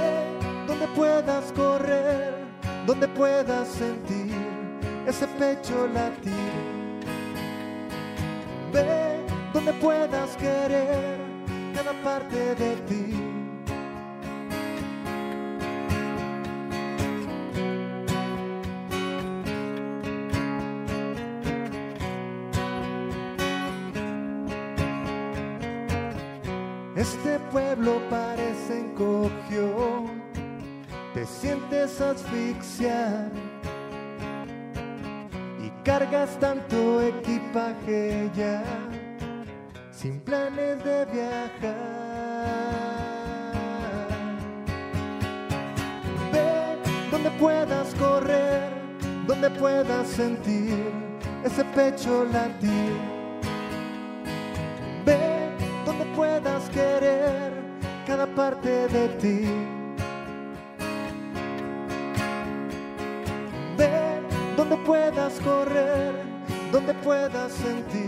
donde 0.67 0.88
puedas 0.89 1.51
correr, 1.53 2.34
donde 2.86 3.07
puedas 3.07 3.67
sentir 3.67 4.34
ese 5.07 5.27
pecho 5.39 5.88
latir. 5.93 6.66
Donde 9.67 9.81
puedas 9.81 10.36
querer 10.38 11.17
cada 11.75 11.91
parte 12.03 12.55
de 12.55 12.75
ti. 12.88 13.24
Este 26.95 27.39
pueblo 27.51 28.01
parece 28.09 28.79
encogió, 28.79 30.05
te 31.13 31.25
sientes 31.25 32.01
asfixiar 32.01 33.31
y 35.63 35.69
cargas 35.83 36.38
tanto 36.39 37.01
equipaje 37.01 38.29
ya, 38.36 38.63
sin 40.07 40.19
planes 40.21 40.81
de 40.85 41.05
viajar. 41.05 41.75
Ve 46.31 46.77
donde 47.11 47.29
puedas 47.31 47.93
correr, 47.95 48.69
donde 49.27 49.49
puedas 49.49 50.07
sentir 50.07 50.79
ese 51.43 51.63
pecho 51.75 52.23
latir. 52.31 52.93
Ve 55.05 55.19
donde 55.85 56.05
puedas 56.15 56.69
querer 56.69 57.51
cada 58.05 58.27
parte 58.27 58.87
de 58.87 59.09
ti. 59.21 59.39
Ve 63.77 63.91
donde 64.55 64.77
puedas 64.85 65.33
correr, 65.41 66.13
donde 66.71 66.93
puedas 66.93 67.51
sentir 67.51 68.06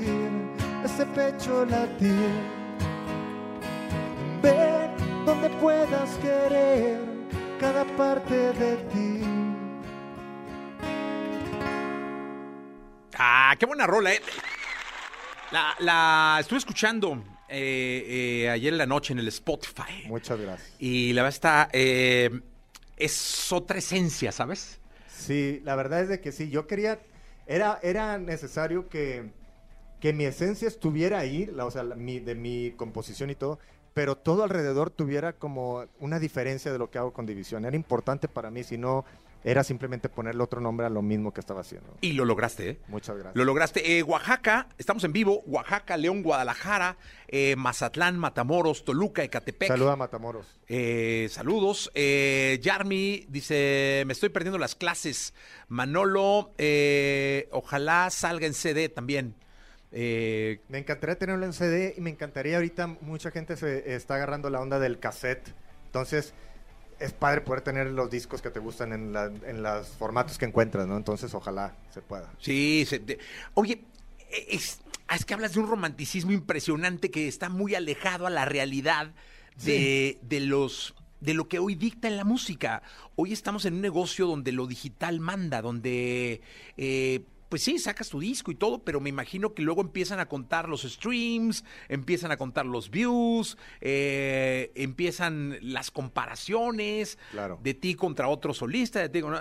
pecho 1.15 1.65
latir. 1.65 2.59
Donde 5.25 5.49
puedas 5.61 6.09
querer 6.17 6.99
cada 7.59 7.83
parte 7.97 8.35
de 8.53 8.75
ti. 8.91 9.21
Ah, 13.17 13.55
qué 13.59 13.65
buena 13.65 13.85
rola, 13.85 14.13
¿eh? 14.13 14.21
La, 15.51 15.75
la 15.79 16.37
estuve 16.39 16.57
escuchando 16.59 17.23
eh, 17.47 18.43
eh, 18.45 18.49
ayer 18.49 18.73
en 18.73 18.77
la 18.77 18.85
noche 18.85 19.13
en 19.13 19.19
el 19.19 19.27
Spotify. 19.27 20.05
Muchas 20.07 20.39
gracias. 20.39 20.73
Y 20.79 21.13
la 21.13 21.23
verdad 21.23 21.35
está. 21.35 21.69
eh, 21.73 22.41
es 22.97 23.51
otra 23.51 23.79
esencia, 23.79 24.31
¿sabes? 24.31 24.79
Sí, 25.07 25.61
la 25.63 25.75
verdad 25.75 26.01
es 26.01 26.09
de 26.09 26.21
que 26.21 26.31
sí, 26.31 26.49
yo 26.49 26.67
quería, 26.67 26.99
era, 27.47 27.79
era 27.81 28.17
necesario 28.17 28.89
que, 28.89 29.31
que 29.99 30.13
mi 30.13 30.25
esencia 30.25 30.67
estuviera 30.67 31.19
ahí, 31.19 31.45
la- 31.47 31.65
o 31.65 31.71
sea, 31.71 31.83
la- 31.83 31.95
mi- 31.95 32.19
de 32.19 32.35
mi 32.35 32.71
composición 32.77 33.29
y 33.29 33.35
todo, 33.35 33.59
pero 33.93 34.15
todo 34.15 34.43
alrededor 34.43 34.89
tuviera 34.89 35.33
como 35.33 35.85
una 35.99 36.19
diferencia 36.19 36.71
de 36.71 36.77
lo 36.77 36.89
que 36.89 36.97
hago 36.97 37.11
con 37.13 37.25
División. 37.25 37.65
Era 37.65 37.75
importante 37.75 38.27
para 38.27 38.49
mí, 38.49 38.63
si 38.63 38.77
no, 38.77 39.03
era 39.43 39.63
simplemente 39.63 40.09
ponerle 40.09 40.43
otro 40.43 40.59
nombre 40.59 40.85
a 40.85 40.89
lo 40.89 41.01
mismo 41.01 41.33
que 41.33 41.39
estaba 41.39 41.61
haciendo. 41.61 41.95
Y 42.01 42.11
lo 42.11 42.25
lograste, 42.25 42.69
¿eh? 42.71 42.77
Muchas 42.89 43.15
gracias. 43.15 43.35
Lo 43.37 43.45
lograste. 43.45 43.97
Eh, 43.97 44.03
Oaxaca, 44.03 44.67
estamos 44.77 45.03
en 45.05 45.13
vivo. 45.13 45.41
Oaxaca, 45.47 45.95
León, 45.95 46.23
Guadalajara, 46.23 46.97
eh, 47.29 47.55
Mazatlán, 47.57 48.17
Matamoros, 48.19 48.83
Toluca, 48.83 49.23
Ecatepec. 49.23 49.69
Saluda 49.69 49.93
a 49.93 49.95
Matamoros. 49.95 50.45
Eh, 50.67 51.27
saludos. 51.31 51.89
Eh, 51.95 52.59
Yarmi 52.61 53.25
dice, 53.29 54.03
me 54.05 54.11
estoy 54.13 54.27
perdiendo 54.27 54.57
las 54.59 54.75
clases. 54.75 55.33
Manolo, 55.69 56.51
eh, 56.57 57.47
ojalá 57.51 58.09
salga 58.09 58.45
en 58.45 58.53
CD 58.53 58.89
también. 58.89 59.35
Eh, 59.91 60.61
Me 60.69 60.77
encantaría 60.77 61.17
tenerlo 61.17 61.45
en 61.45 61.53
CD 61.53 61.93
y 61.97 62.01
me 62.01 62.09
encantaría 62.11 62.55
ahorita 62.57 62.87
mucha 63.01 63.31
gente 63.31 63.57
se 63.57 63.95
está 63.95 64.15
agarrando 64.15 64.49
la 64.49 64.59
onda 64.61 64.79
del 64.79 64.99
cassette. 64.99 65.53
Entonces 65.87 66.33
es 66.99 67.13
padre 67.13 67.41
poder 67.41 67.61
tener 67.61 67.87
los 67.87 68.11
discos 68.11 68.41
que 68.41 68.49
te 68.51 68.59
gustan 68.59 68.91
en, 68.93 69.13
la- 69.13 69.31
en 69.45 69.63
los 69.63 69.87
formatos 69.87 70.37
que 70.37 70.45
encuentras, 70.45 70.85
¿no? 70.85 70.97
Entonces 70.97 71.33
ojalá 71.33 71.75
se 71.93 72.01
pueda. 72.01 72.31
sí, 72.39 72.85
se- 72.87 73.01
oye, 73.53 73.81
es, 74.49 74.79
es 75.13 75.25
que 75.25 75.33
hablas 75.33 75.53
de 75.53 75.61
un 75.61 75.67
romanticismo 75.69 76.31
impresionante 76.33 77.09
que 77.09 77.27
está 77.27 77.49
muy 77.49 77.73
alejado 77.73 78.27
a 78.27 78.29
la 78.29 78.45
realidad 78.45 79.11
de, 79.63 80.19
de 80.21 80.39
los 80.41 80.93
de 81.21 81.33
lo 81.33 81.49
que 81.49 81.59
hoy 81.59 81.75
dicta 81.75 82.07
en 82.07 82.15
la 82.15 82.23
música. 82.23 82.81
Hoy 83.17 83.33
estamos 83.33 83.65
en 83.65 83.73
un 83.73 83.81
negocio 83.81 84.25
donde 84.25 84.51
lo 84.53 84.67
digital 84.67 85.19
manda, 85.19 85.61
donde 85.61 86.41
eh, 86.77 87.21
pues 87.49 87.63
sí, 87.63 87.79
sacas 87.79 88.09
tu 88.09 88.19
disco 88.19 88.51
y 88.51 88.55
todo, 88.55 88.83
pero 88.83 88.99
me 89.01 89.09
imagino 89.09 89.53
que 89.55 89.63
luego 89.63 89.81
empiezan 89.81 90.19
a 90.19 90.27
contar 90.27 90.69
los 90.69 90.83
streams, 90.83 91.63
empiezan 91.87 92.31
a 92.31 92.37
contar 92.37 92.65
los 92.67 92.91
views, 92.91 93.57
eh, 93.81 94.71
empiezan 94.75 95.57
las 95.61 95.89
comparaciones 95.91 97.17
Claro. 97.31 97.59
de 97.63 97.73
ti 97.73 97.95
contra 97.95 98.27
otro 98.27 98.53
solista, 98.53 98.99
de 98.99 99.09
ti 99.09 99.21
con- 99.21 99.35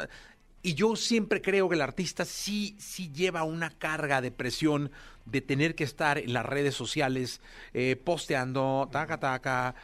Y 0.63 0.75
yo 0.75 0.97
siempre 0.97 1.41
creo 1.41 1.69
que 1.69 1.77
el 1.77 1.83
artista 1.83 2.25
sí, 2.25 2.75
sí 2.79 3.13
lleva 3.13 3.45
una 3.45 3.71
carga 3.71 4.21
de 4.21 4.33
presión 4.33 4.91
de 5.25 5.41
tener 5.41 5.75
que 5.77 5.85
estar 5.85 6.19
en 6.19 6.33
las 6.33 6.45
redes 6.45 6.75
sociales 6.75 7.41
eh, 7.75 7.95
posteando, 8.03 8.89
taca, 8.91 9.21
taca, 9.21 9.75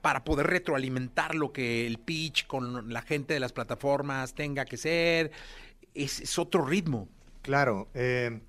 para 0.00 0.22
poder 0.22 0.46
retroalimentar 0.46 1.34
lo 1.34 1.52
que 1.52 1.86
el 1.88 1.98
pitch 1.98 2.46
con 2.46 2.92
la 2.92 3.02
gente 3.02 3.34
de 3.34 3.40
las 3.40 3.52
plataformas 3.52 4.34
tenga 4.34 4.64
que 4.64 4.76
ser. 4.76 5.32
Es, 5.94 6.20
es 6.20 6.38
otro 6.38 6.64
ritmo. 6.64 7.08
Claro, 7.42 7.88
eh, 7.94 8.40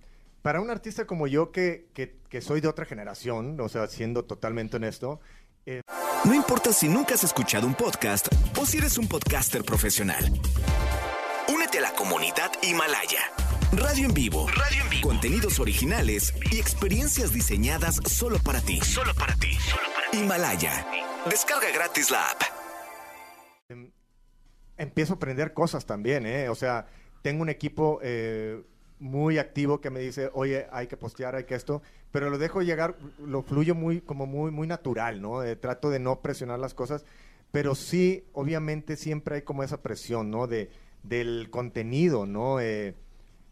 para 0.42 0.62
un 0.62 0.70
artista 0.70 1.06
como 1.06 1.28
yo 1.28 1.52
que, 1.52 1.88
que- 1.94 2.16
que 2.30 2.42
soy 2.42 2.62
de 2.62 2.68
otra 2.68 2.86
generación, 2.86 3.60
o 3.60 3.70
sea, 3.70 3.88
siendo 3.88 4.26
totalmente 4.26 4.78
honesto, 4.78 5.20
eh, 5.66 5.82
No 6.26 6.34
importa 6.34 6.72
si 6.72 6.88
nunca 6.88 7.16
has 7.16 7.24
escuchado 7.24 7.68
un 7.68 7.74
podcast 7.76 8.28
o 8.58 8.66
si 8.66 8.78
eres 8.78 8.98
un 8.98 9.08
podcaster 9.08 9.64
profesional. 9.64 10.24
Únete 11.54 11.80
a 11.80 11.82
la 11.82 11.94
comunidad 11.94 12.50
Himalaya. 12.62 13.20
Radio 13.74 14.06
en 14.08 14.14
vivo. 14.14 14.48
Radio 14.48 14.84
en 14.84 14.90
vivo. 14.90 15.08
Contenidos 15.10 15.60
originales 15.60 16.34
y 16.52 16.60
experiencias 16.60 17.34
diseñadas 17.34 18.00
solo 18.06 18.38
para 18.40 18.62
ti. 18.62 18.80
Solo 18.82 19.14
para 19.16 19.36
ti. 19.36 19.58
Himalaya. 20.14 20.86
Descarga 21.30 21.70
gratis 21.74 22.10
la 22.12 22.30
app. 22.30 22.42
empiezo 24.78 25.14
a 25.14 25.16
aprender 25.18 25.54
cosas 25.54 25.86
también, 25.86 26.26
¿eh? 26.26 26.50
O 26.50 26.56
sea, 26.56 26.88
tengo 27.22 27.42
un 27.42 27.50
equipo 27.50 28.00
eh, 28.02 28.62
muy 29.04 29.38
activo 29.38 29.82
que 29.82 29.90
me 29.90 30.00
dice, 30.00 30.30
oye, 30.34 30.66
hay 30.72 30.88
que 30.88 30.96
postear, 30.96 31.36
hay 31.36 31.44
que 31.44 31.56
esto, 31.56 31.82
pero 32.12 32.30
lo 32.30 32.38
dejo 32.38 32.62
llegar, 32.62 32.96
lo 33.20 33.42
fluyo 33.44 33.76
muy, 33.76 34.00
como 34.00 34.26
muy, 34.26 34.50
muy 34.50 34.66
natural, 34.66 35.22
¿no? 35.22 35.44
Eh, 35.44 35.58
trato 35.58 35.90
de 35.90 36.00
no 36.00 36.22
presionar 36.22 36.58
las 36.60 36.74
cosas, 36.74 37.06
pero 37.52 37.76
sí, 37.76 38.24
obviamente 38.32 38.96
siempre 38.96 39.36
hay 39.36 39.42
como 39.42 39.62
esa 39.62 39.82
presión, 39.82 40.32
¿no? 40.32 40.48
De, 40.48 40.70
del 41.04 41.50
contenido, 41.52 42.26
¿no? 42.26 42.62
Eh, 42.62 42.96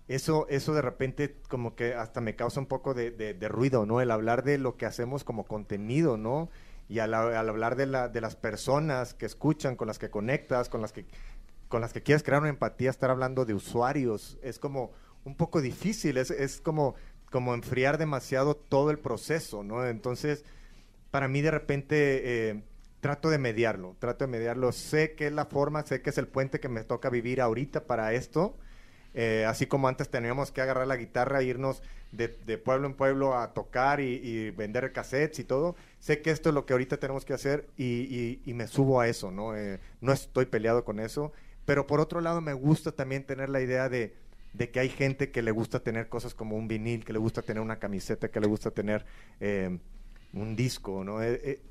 eso, 0.08 0.48
eso 0.50 0.74
de 0.74 0.82
repente 0.82 1.36
como 1.50 1.76
que 1.76 1.96
hasta 1.96 2.22
me 2.22 2.36
causa 2.38 2.60
un 2.62 2.66
poco 2.66 2.94
de, 2.94 3.12
de- 3.12 3.34
de 3.34 3.48
ruido, 3.50 3.86
¿no? 3.86 4.00
El 4.00 4.10
hablar 4.12 4.44
de 4.44 4.58
lo 4.58 4.78
que 4.78 4.86
hacemos 4.86 5.24
como 5.26 5.44
contenido, 5.44 6.16
¿no? 6.16 6.50
Y 6.88 7.00
al, 7.00 7.14
al 7.14 7.50
hablar 7.50 7.76
de, 7.76 7.88
la, 7.88 8.08
de 8.08 8.22
las 8.22 8.38
personas 8.38 9.14
que 9.14 9.26
escuchan, 9.26 9.76
con 9.76 9.88
las 9.88 10.00
que 10.00 10.10
conectas, 10.10 10.70
con 10.70 10.82
las 10.82 10.94
que, 10.94 11.06
con 11.68 11.82
las 11.82 11.92
que 11.94 12.04
quieres 12.04 12.24
crear 12.24 12.42
una 12.42 12.50
empatía, 12.50 12.90
estar 12.90 13.10
hablando 13.12 13.44
de 13.46 13.54
usuarios, 13.54 14.38
es 14.42 14.58
como 14.60 14.92
un 15.24 15.36
poco 15.36 15.62
difícil, 15.62 16.18
es, 16.18 16.32
es 16.32 16.62
como, 16.62 16.96
como 17.30 17.54
enfriar 17.54 17.98
demasiado 17.98 18.56
todo 18.56 18.92
el 18.92 19.00
proceso, 19.00 19.64
¿no? 19.64 19.88
Entonces, 19.88 20.44
para 21.12 21.28
mí 21.28 21.42
de 21.42 21.52
repente 21.52 22.50
eh, 22.50 22.64
trato 23.02 23.30
de 23.30 23.38
mediarlo, 23.38 23.96
trato 24.00 24.26
de 24.26 24.32
mediarlo, 24.32 24.72
sé 24.72 25.14
que 25.14 25.28
es 25.28 25.34
la 25.34 25.46
forma, 25.46 25.86
sé 25.86 26.02
que 26.02 26.10
es 26.10 26.18
el 26.18 26.28
puente 26.28 26.60
que 26.60 26.70
me 26.70 26.84
toca 26.84 27.10
vivir 27.10 27.42
ahorita 27.42 27.86
para 27.86 28.14
esto, 28.14 28.56
eh, 29.14 29.46
así 29.46 29.66
como 29.66 29.90
antes 29.90 30.10
teníamos 30.10 30.52
que 30.52 30.62
agarrar 30.62 30.88
la 30.88 30.96
guitarra 30.96 31.44
irnos 31.44 31.84
de, 32.14 32.30
pueblo 32.58 32.88
en 32.88 32.94
pueblo 32.94 33.38
a 33.38 33.54
tocar 33.54 34.00
y, 34.00 34.52
vender 34.52 34.92
cassettes 34.94 35.40
y 35.40 35.44
todo, 35.44 35.76
sé 36.00 36.22
que 36.22 36.32
esto 36.32 36.50
es 36.50 36.56
lo 36.56 36.66
que 36.66 36.74
ahorita 36.74 36.98
tenemos 36.98 37.26
que 37.26 37.34
hacer 37.34 37.68
y 37.78 38.42
me 38.46 38.68
subo 38.68 39.02
a 39.02 39.08
eso, 39.08 39.32
¿no? 39.32 39.56
Eh, 39.56 39.80
no 40.00 40.12
estoy 40.12 40.46
peleado 40.46 40.84
con 40.84 41.00
eso, 41.00 41.32
pero 41.66 41.88
por 41.88 42.00
otro 42.00 42.22
lado 42.22 42.42
me 42.42 42.54
gusta 42.54 42.92
también 42.92 43.26
tener 43.26 43.50
la 43.50 43.62
idea 43.62 43.90
de, 43.90 44.14
de 44.54 44.70
que 44.70 44.80
hay 44.80 44.90
gente 44.90 45.32
que 45.32 45.42
le 45.42 45.52
gusta 45.52 45.80
tener 45.82 46.10
cosas 46.10 46.34
como 46.34 46.56
un 46.58 46.68
vinil, 46.68 47.06
que 47.06 47.14
le 47.14 47.20
gusta 47.20 47.42
tener 47.42 47.62
una 47.62 47.78
camiseta, 47.80 48.30
que 48.30 48.40
le 48.40 48.48
gusta 48.48 48.72
tener 48.72 49.06
eh, 49.40 49.78
un 50.34 50.56
disco, 50.56 51.04
¿no? 51.04 51.22
Eh, 51.22 51.40
eh, 51.44 51.62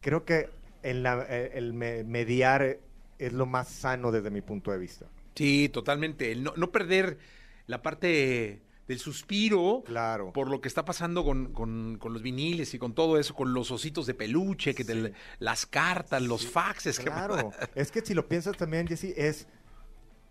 creo 0.00 0.24
que 0.24 0.48
el 0.82 1.72
me- 1.74 2.04
mediar 2.04 2.78
es 3.18 3.32
lo 3.32 3.44
más 3.46 3.68
sano 3.68 4.10
desde 4.10 4.30
mi 4.30 4.40
punto 4.40 4.70
de 4.72 4.78
vista. 4.78 5.06
Sí, 5.34 5.68
totalmente. 5.68 6.32
El 6.32 6.42
no, 6.42 6.54
no 6.56 6.70
perder 6.72 7.18
la 7.66 7.82
parte 7.82 8.62
del 8.88 8.98
suspiro 8.98 9.82
Claro. 9.84 10.32
por 10.32 10.48
lo 10.50 10.60
que 10.60 10.66
está 10.68 10.84
pasando 10.84 11.22
con, 11.24 11.52
con- 11.52 11.98
con 11.98 12.12
los 12.12 12.22
viniles 12.22 12.74
y 12.74 12.78
con 12.78 12.94
todo 12.94 13.18
eso, 13.18 13.34
con 13.34 13.52
los 13.52 13.70
ositos 13.70 14.06
de 14.06 14.14
peluche, 14.14 14.74
que 14.74 14.84
te- 14.84 14.94
Sí. 15.08 15.12
las 15.38 15.66
cartas, 15.66 16.22
los 16.22 16.46
faxes. 16.48 16.98
que- 16.98 17.04
Claro, 17.04 17.52
es 17.74 17.90
que 17.92 18.00
si 18.00 18.14
lo 18.14 18.26
piensas 18.26 18.56
también, 18.56 18.88
Jesse, 18.88 19.12
es 19.16 19.46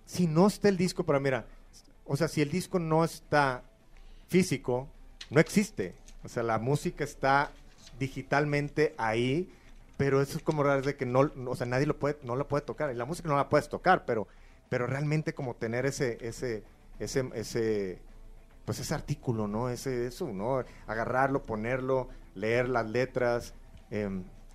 si 0.05 0.25
no 0.27 0.47
está 0.47 0.67
el 0.69 0.75
disco, 0.77 1.05
pero 1.05 1.19
mira, 1.21 1.45
o 2.09 2.17
sea, 2.17 2.27
si 2.27 2.41
el 2.41 2.49
disco 2.49 2.79
no 2.79 3.03
está 3.03 3.63
físico, 4.27 4.89
no 5.29 5.39
existe. 5.39 5.93
O 6.23 6.27
sea, 6.27 6.41
la 6.41 6.57
música 6.57 7.03
está 7.03 7.51
digitalmente 7.99 8.95
ahí, 8.97 9.47
pero 9.95 10.19
eso 10.19 10.39
es 10.39 10.43
como 10.43 10.63
raro 10.63 10.81
de 10.81 10.95
que 10.95 11.05
no, 11.05 11.31
o 11.45 11.55
sea, 11.55 11.67
nadie 11.67 11.85
lo 11.85 11.99
puede, 11.99 12.17
no 12.23 12.35
lo 12.35 12.47
puede 12.47 12.65
tocar. 12.65 12.91
Y 12.91 12.95
la 12.95 13.05
música 13.05 13.29
no 13.29 13.35
la 13.35 13.47
puedes 13.47 13.69
tocar, 13.69 14.05
pero, 14.05 14.27
pero 14.69 14.87
realmente 14.87 15.33
como 15.33 15.55
tener 15.55 15.85
ese, 15.85 16.17
ese, 16.19 16.63
ese, 16.97 17.29
ese, 17.35 18.01
pues 18.65 18.79
ese 18.79 18.95
artículo, 18.95 19.47
¿no? 19.47 19.69
Ese, 19.69 20.07
eso, 20.07 20.27
¿no? 20.29 20.63
Agarrarlo, 20.87 21.43
ponerlo, 21.43 22.09
leer 22.33 22.69
las 22.69 22.89
letras. 22.89 23.53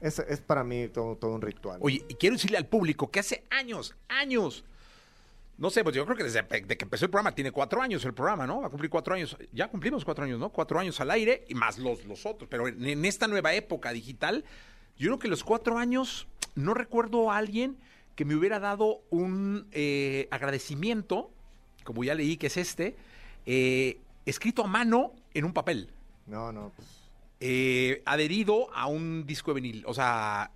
es, 0.01 0.19
es 0.19 0.41
para 0.41 0.65
mí 0.65 0.89
todo, 0.89 1.15
todo 1.15 1.33
un 1.33 1.41
ritual. 1.41 1.79
Oye, 1.83 2.05
y 2.09 2.15
quiero 2.15 2.35
decirle 2.35 2.57
al 2.57 2.67
público 2.67 3.13
que 3.13 3.21
hace 3.21 3.45
años, 3.51 3.95
años, 4.09 4.65
no 5.57 5.71
sé, 5.71 5.83
pues 5.85 5.95
yo 5.95 6.05
creo 6.05 6.17
que 6.17 6.25
desde 6.25 6.43
de 6.43 6.77
que 6.77 6.85
empezó 6.85 7.05
el 7.05 7.11
programa, 7.11 7.35
tiene 7.35 7.53
cuatro 7.53 7.81
años 7.81 8.05
el 8.05 8.15
programa, 8.15 8.47
¿no? 8.47 8.61
Va 8.61 8.67
a 8.67 8.71
cumplir 8.71 8.91
cuatro 8.91 9.15
años. 9.15 9.37
Ya 9.53 9.69
cumplimos 9.69 10.05
cuatro 10.05 10.25
años, 10.25 10.39
¿no? 10.39 10.51
Cuatro 10.51 10.79
años 10.79 11.01
al 11.01 11.11
aire 11.11 11.45
y 11.49 11.55
más 11.55 11.79
los, 11.79 12.05
los 12.05 12.27
otros. 12.27 12.49
Pero 12.51 12.67
en, 12.69 12.85
en 12.85 13.05
esta 13.05 13.27
nueva 13.29 13.55
época 13.55 13.93
digital, 13.93 14.45
yo 14.97 15.07
creo 15.09 15.19
que 15.19 15.29
los 15.29 15.45
cuatro 15.45 15.79
años, 15.79 16.27
no 16.55 16.75
recuerdo 16.75 17.31
a 17.31 17.37
alguien 17.37 17.77
que 18.17 18.25
me 18.25 18.35
hubiera 18.35 18.61
dado 18.61 19.03
un 19.11 19.67
eh, 19.73 20.29
agradecimiento, 20.31 21.31
como 21.85 22.05
ya 22.05 22.15
leí 22.15 22.37
que 22.37 22.47
es 22.49 22.57
este, 22.57 22.97
eh, 23.47 23.99
escrito 24.27 24.65
a 24.65 24.67
mano 24.69 25.13
en 25.35 25.45
un 25.45 25.53
papel 25.53 25.91
No, 26.27 26.53
no, 26.53 26.73
pues. 26.77 26.89
eh, 27.41 28.03
adherido 28.07 28.73
a 28.75 28.87
un 28.87 29.27
disco 29.27 29.53
de 29.53 29.61
vinil. 29.61 29.85
O 29.87 29.95
sea, 29.95 30.51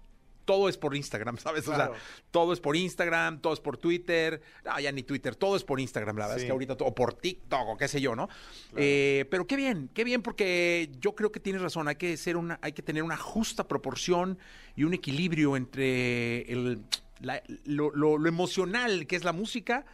todo 0.49 0.71
es 0.71 0.79
por 0.79 0.97
Instagram, 0.97 1.37
¿sabes? 1.39 1.69
O 1.69 1.77
sea, 1.77 1.91
todo 2.31 2.55
es 2.55 2.61
por 2.61 2.75
Instagram, 2.75 3.41
todo 3.43 3.53
es 3.53 3.61
por 3.61 3.77
Twitter. 3.77 4.41
No, 4.65 4.81
ya 4.81 4.91
ni 4.93 5.03
Twitter, 5.03 5.37
todo 5.37 5.57
es 5.57 5.63
por 5.63 5.79
Instagram, 5.79 6.17
la 6.17 6.25
verdad 6.25 6.37
es 6.39 6.43
Sí. 6.43 6.47
que 6.47 6.53
ahorita, 6.53 6.75
todo- 6.75 6.89
o 6.89 6.95
por 6.95 7.13
TikTok, 7.13 7.69
o 7.69 7.77
qué 7.77 7.87
sé 7.87 8.01
yo, 8.01 8.17
¿no? 8.17 8.31
Eh, 8.75 9.27
pero 9.31 9.47
qué 9.47 9.57
bien, 9.57 9.91
qué 9.93 10.05
bien, 10.05 10.23
porque 10.23 10.89
yo 11.01 11.15
creo 11.15 11.31
que 11.31 11.39
tienes 11.39 11.61
razón, 11.61 11.87
hay 11.87 11.97
que, 11.97 12.17
ser 12.17 12.39
una, 12.39 12.59
hay 12.63 12.73
que 12.73 12.81
tener 12.83 13.03
una 13.03 13.19
justa 13.19 13.69
proporción 13.69 14.39
y 14.75 14.85
un 14.85 14.95
equilibrio 14.95 15.55
entre 15.57 16.51
el, 16.51 16.81
la- 17.21 17.43
lo, 17.67 17.91
lo- 17.95 18.17
lo 18.17 18.29
emocional 18.29 19.07
que 19.07 19.17
es 19.17 19.25
la 19.25 19.33
música 19.33 19.85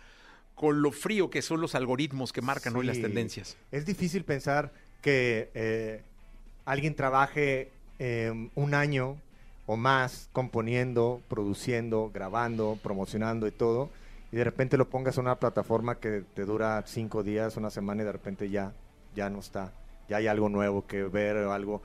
con 0.54 0.82
lo 0.82 0.92
frío 0.92 1.30
que 1.30 1.42
son 1.42 1.61
los 1.61 1.75
algoritmos 1.75 2.32
que 2.32 2.42
marcan 2.42 2.76
hoy 2.76 2.87
las 2.87 2.96
Sí. 2.96 3.02
tendencias. 3.02 3.56
Es 3.73 3.84
difícil 3.87 4.25
pensar 4.25 4.73
que 5.02 5.50
eh, 5.54 6.02
alguien 6.64 6.94
trabaje 6.94 7.73
eh, 7.99 8.50
un 8.54 8.75
año 8.75 9.20
o 9.66 9.76
más 9.76 10.28
componiendo, 10.33 11.23
produciendo, 11.28 12.11
grabando, 12.12 12.78
promocionando 12.83 13.47
y 13.47 13.50
todo, 13.50 13.90
y 14.33 14.37
de 14.37 14.44
repente 14.44 14.76
lo 14.76 14.88
pongas 14.90 15.16
en 15.16 15.25
una 15.25 15.38
plataforma 15.38 16.00
que 16.00 16.25
te 16.35 16.44
dura 16.44 16.83
cinco 16.87 17.23
días, 17.23 17.56
una 17.56 17.71
semana 17.71 18.02
y 18.02 18.06
de 18.06 18.12
repente 18.12 18.50
ya, 18.50 18.73
ya 19.14 19.30
no 19.30 19.38
está, 19.38 19.73
ya 20.09 20.16
hay 20.18 20.26
algo 20.26 20.49
nuevo 20.49 20.87
que 20.87 21.04
ver 21.04 21.37
o 21.37 21.52
algo. 21.52 21.83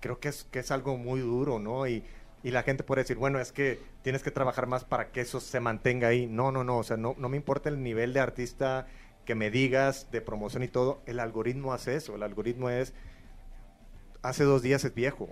Creo 0.00 0.20
que 0.20 0.28
es, 0.28 0.44
que 0.44 0.60
es 0.60 0.70
algo 0.70 0.96
muy 0.96 1.20
duro, 1.20 1.58
¿no? 1.58 1.88
Y, 1.88 2.04
y 2.44 2.52
la 2.52 2.62
gente 2.62 2.84
puede 2.84 3.02
decir, 3.02 3.16
bueno, 3.16 3.40
es 3.40 3.50
que 3.50 3.80
tienes 4.02 4.22
que 4.22 4.30
trabajar 4.30 4.68
más 4.68 4.84
para 4.84 5.10
que 5.10 5.20
eso 5.20 5.40
se 5.40 5.58
mantenga 5.58 6.08
ahí. 6.08 6.28
No, 6.28 6.52
no, 6.52 6.62
no, 6.62 6.78
o 6.78 6.84
sea, 6.84 6.96
no, 6.96 7.16
no 7.18 7.28
me 7.28 7.36
importa 7.36 7.68
el 7.68 7.82
nivel 7.82 8.12
de 8.12 8.20
artista 8.20 8.86
que 9.28 9.34
me 9.34 9.50
digas 9.50 10.10
de 10.10 10.22
promoción 10.22 10.62
y 10.62 10.68
todo, 10.68 11.02
el 11.04 11.20
algoritmo 11.20 11.74
hace 11.74 11.96
eso, 11.96 12.14
el 12.14 12.22
algoritmo 12.22 12.70
es, 12.70 12.94
hace 14.22 14.44
dos 14.44 14.62
días 14.62 14.82
es 14.84 14.94
viejo, 14.94 15.28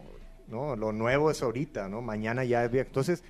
¿no? 0.49 0.77
Lo 0.77 0.93
nuevo 0.93 1.31
es 1.31 1.43
ahorita, 1.43 1.89
¿no? 1.89 2.03
Mañana 2.03 2.45
ya 2.45 2.65
es 2.65 2.71
viejo. 2.71 2.89
Entonces, 2.89 3.23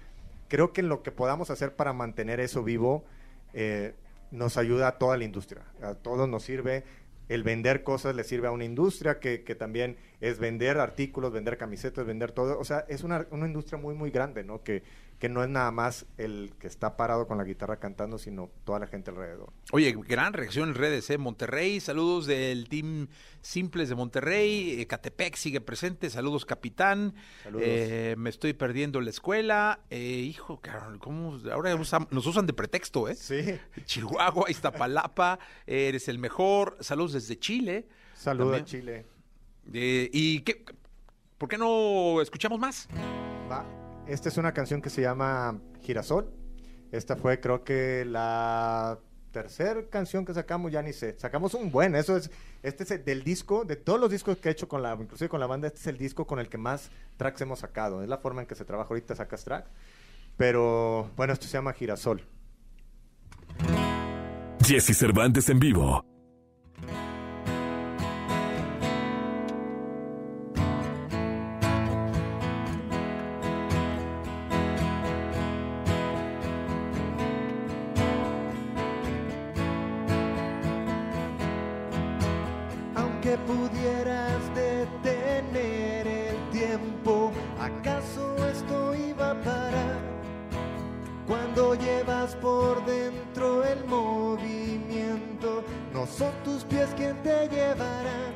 creo 0.49 0.73
que 0.73 0.83
lo 0.83 1.03
que 1.03 1.13
podamos 1.13 1.51
hacer 1.51 1.75
para 1.75 1.93
mantener 1.93 2.41
eso 2.41 2.63
vivo 2.63 3.05
eh, 3.53 3.95
nos 4.31 4.57
ayuda 4.57 4.89
a 4.89 4.99
toda 4.99 5.17
la 5.17 5.25
industria, 5.25 5.63
a 5.83 5.95
todos 5.95 6.29
nos 6.29 6.43
sirve. 6.43 6.85
El 7.29 7.43
vender 7.43 7.83
cosas 7.83 8.15
le 8.15 8.23
sirve 8.23 8.47
a 8.47 8.53
una 8.53 8.65
industria 8.65 9.19
que, 9.19 9.43
que 9.43 9.57
también 9.57 9.97
es 10.21 10.39
vender 10.39 10.79
artículos, 10.79 11.33
vender 11.33 11.59
camisetas, 11.59 12.07
vender 12.07 12.33
todo. 12.33 12.59
O 12.59 12.65
sea, 12.65 12.85
es 12.89 13.03
una, 13.03 13.27
una 13.31 13.47
industria 13.47 13.79
muy, 13.79 13.95
muy 13.95 14.11
grande, 14.11 14.45
¿no? 14.45 14.63
Que, 14.63 14.85
que 15.19 15.29
no 15.31 15.43
es 15.43 15.49
nada 15.49 15.71
más 15.71 16.05
el 16.19 16.53
que 16.59 16.67
está 16.67 16.97
parado 16.99 17.27
con 17.27 17.39
la 17.39 17.45
guitarra 17.45 17.79
cantando, 17.79 18.19
sino 18.19 18.51
toda 18.65 18.79
la 18.81 18.87
gente 18.87 19.11
alrededor. 19.11 19.51
Oye, 19.73 19.97
gran 20.07 20.35
reacción 20.35 20.69
en 20.69 20.75
redes, 20.75 21.09
¿eh? 21.09 21.17
Monterrey, 21.17 21.81
saludos 21.81 22.27
del 22.27 22.69
Team 22.69 23.09
Simples 23.41 23.89
de 23.89 23.95
Monterrey, 23.95 24.81
eh, 24.81 24.87
Catepec 24.87 25.37
sigue 25.37 25.63
presente, 25.63 26.11
saludos 26.11 26.45
capitán, 26.45 27.15
Saludos. 27.43 27.65
Eh, 27.67 28.15
me 28.19 28.29
estoy 28.29 28.53
perdiendo 28.53 29.01
la 29.01 29.09
escuela, 29.09 29.81
eh, 29.89 30.01
hijo, 30.01 30.61
carol, 30.61 30.99
¿cómo? 30.99 31.39
Ahora 31.51 31.75
usan- 31.77 32.09
nos 32.11 32.27
usan 32.27 32.47
de 32.47 32.53
pretexto, 32.53 33.09
¿eh? 33.09 33.15
Sí. 33.15 33.59
Chihuahua, 33.87 34.51
Iztapalapa, 34.51 35.39
eres 35.67 36.09
el 36.09 36.19
mejor, 36.19 36.77
saludos 36.81 37.15
desde 37.15 37.39
Chile. 37.39 37.87
Saludos 38.13 38.61
a 38.61 38.65
Chile. 38.65 39.07
Eh, 39.73 40.11
¿Y 40.13 40.41
qué? 40.41 40.63
¿Por 41.39 41.49
qué 41.49 41.57
no 41.57 42.21
escuchamos 42.21 42.59
más? 42.59 42.89
Va. 43.51 43.65
Esta 44.07 44.29
es 44.29 44.37
una 44.37 44.53
canción 44.53 44.81
que 44.81 44.89
se 44.89 45.03
llama 45.03 45.59
Girasol. 45.83 46.31
Esta 46.93 47.17
fue 47.17 47.41
creo 47.41 47.65
que 47.65 48.05
la 48.05 49.01
tercera 49.33 49.83
canción 49.91 50.25
que 50.25 50.33
sacamos, 50.33 50.71
ya 50.71 50.81
ni 50.81 50.93
sé. 50.93 51.19
Sacamos 51.19 51.55
un 51.55 51.73
buen, 51.73 51.97
eso 51.97 52.17
es, 52.17 52.31
este 52.63 52.85
es 52.85 52.91
el 52.93 53.05
del 53.05 53.25
disco, 53.25 53.65
de 53.65 53.77
todos 53.77 54.01
los 54.01 54.11
discos 54.11 54.39
que 54.39 54.49
he 54.49 54.53
hecho 54.53 54.69
con 54.69 54.83
la, 54.83 54.95
inclusive 54.95 55.29
con 55.29 55.41
la 55.41 55.47
banda, 55.47 55.67
este 55.67 55.81
es 55.81 55.87
el 55.89 55.99
disco 55.99 56.27
con 56.27 56.39
el 56.39 56.49
que 56.49 56.57
más 56.57 56.91
tracks 57.17 57.41
hemos 57.41 57.59
sacado. 57.59 58.03
Es 58.03 58.09
la 58.09 58.19
forma 58.19 58.43
en 58.43 58.47
que 58.47 58.55
se 58.55 58.65
trabaja 58.65 58.91
ahorita, 58.91 59.17
sacas 59.17 59.45
track. 59.45 59.67
Pero 60.37 61.11
bueno, 61.17 61.33
esto 61.33 61.47
se 61.47 61.55
llama 61.55 61.73
Girasol. 61.73 62.23
Jesse 64.65 64.97
Cervantes 64.97 65.49
en 65.49 65.59
vivo. 65.59 66.05
Aunque 83.26 83.45
pudieras 83.52 84.54
detener 84.54 86.06
el 86.06 86.50
tiempo, 86.50 87.32
¿acaso 87.60 88.36
esto 88.47 88.95
iba 88.95 89.32
a 89.32 89.41
parar? 89.41 89.99
Cuando 91.26 91.75
llevas 91.75 92.36
por 92.36 92.86
dentro 92.86 93.65
el 93.65 93.84
movimiento, 93.86 95.65
no 95.93 96.06
son 96.06 96.30
tus 96.45 96.62
pies 96.62 96.89
quien 96.97 97.21
te 97.25 97.49
llevarán. 97.49 98.32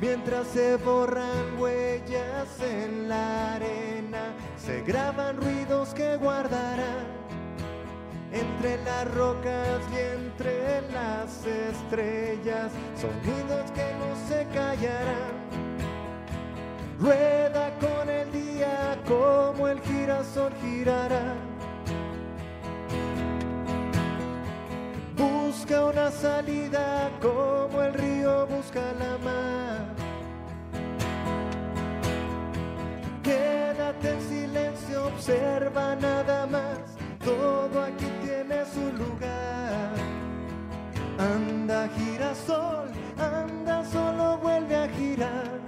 Mientras 0.00 0.46
se 0.46 0.76
borran 0.76 1.58
huellas 1.58 2.48
en 2.62 3.10
la 3.10 3.56
arena, 3.56 4.32
se 4.56 4.80
graban 4.80 5.36
ruidos 5.36 5.92
que 5.92 6.16
guardarán 6.16 7.06
entre 8.32 8.82
las 8.84 9.14
rocas 9.14 9.82
y 9.92 9.98
entre 10.16 10.80
estrellas, 11.88 12.70
sonidos 13.00 13.70
que 13.72 13.86
no 13.98 14.14
se 14.28 14.46
callarán. 14.52 15.38
Rueda 17.00 17.70
con 17.80 18.10
el 18.10 18.30
día 18.30 18.98
como 19.06 19.68
el 19.68 19.80
girasol 19.80 20.52
girará. 20.60 21.34
Busca 25.16 25.86
una 25.86 26.10
salida 26.10 27.10
como 27.22 27.82
el 27.82 27.94
río 27.94 28.46
busca 28.46 28.80
la 28.98 29.16
mar. 29.24 29.94
Quédate 33.22 34.10
en 34.10 34.20
silencio, 34.20 35.06
observa 35.06 35.96
nada 35.96 36.46
más. 36.46 36.78
Todo 37.24 37.82
aquí 37.82 38.06
tiene 38.22 38.64
su 38.66 38.92
lugar. 38.92 39.47
Anda, 41.18 41.88
girasol, 41.96 42.92
anda, 43.18 43.84
solo 43.84 44.38
vuelve 44.38 44.76
a 44.76 44.88
girar. 44.88 45.58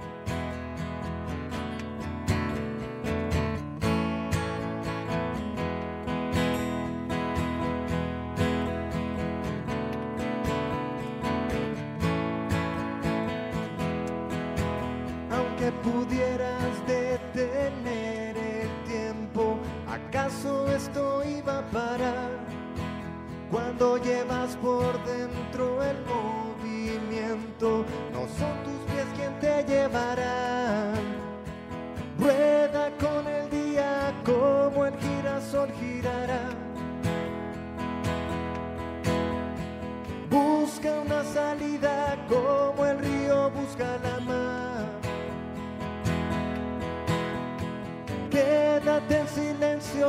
Aunque 15.31 15.71
pudieras 15.83 16.70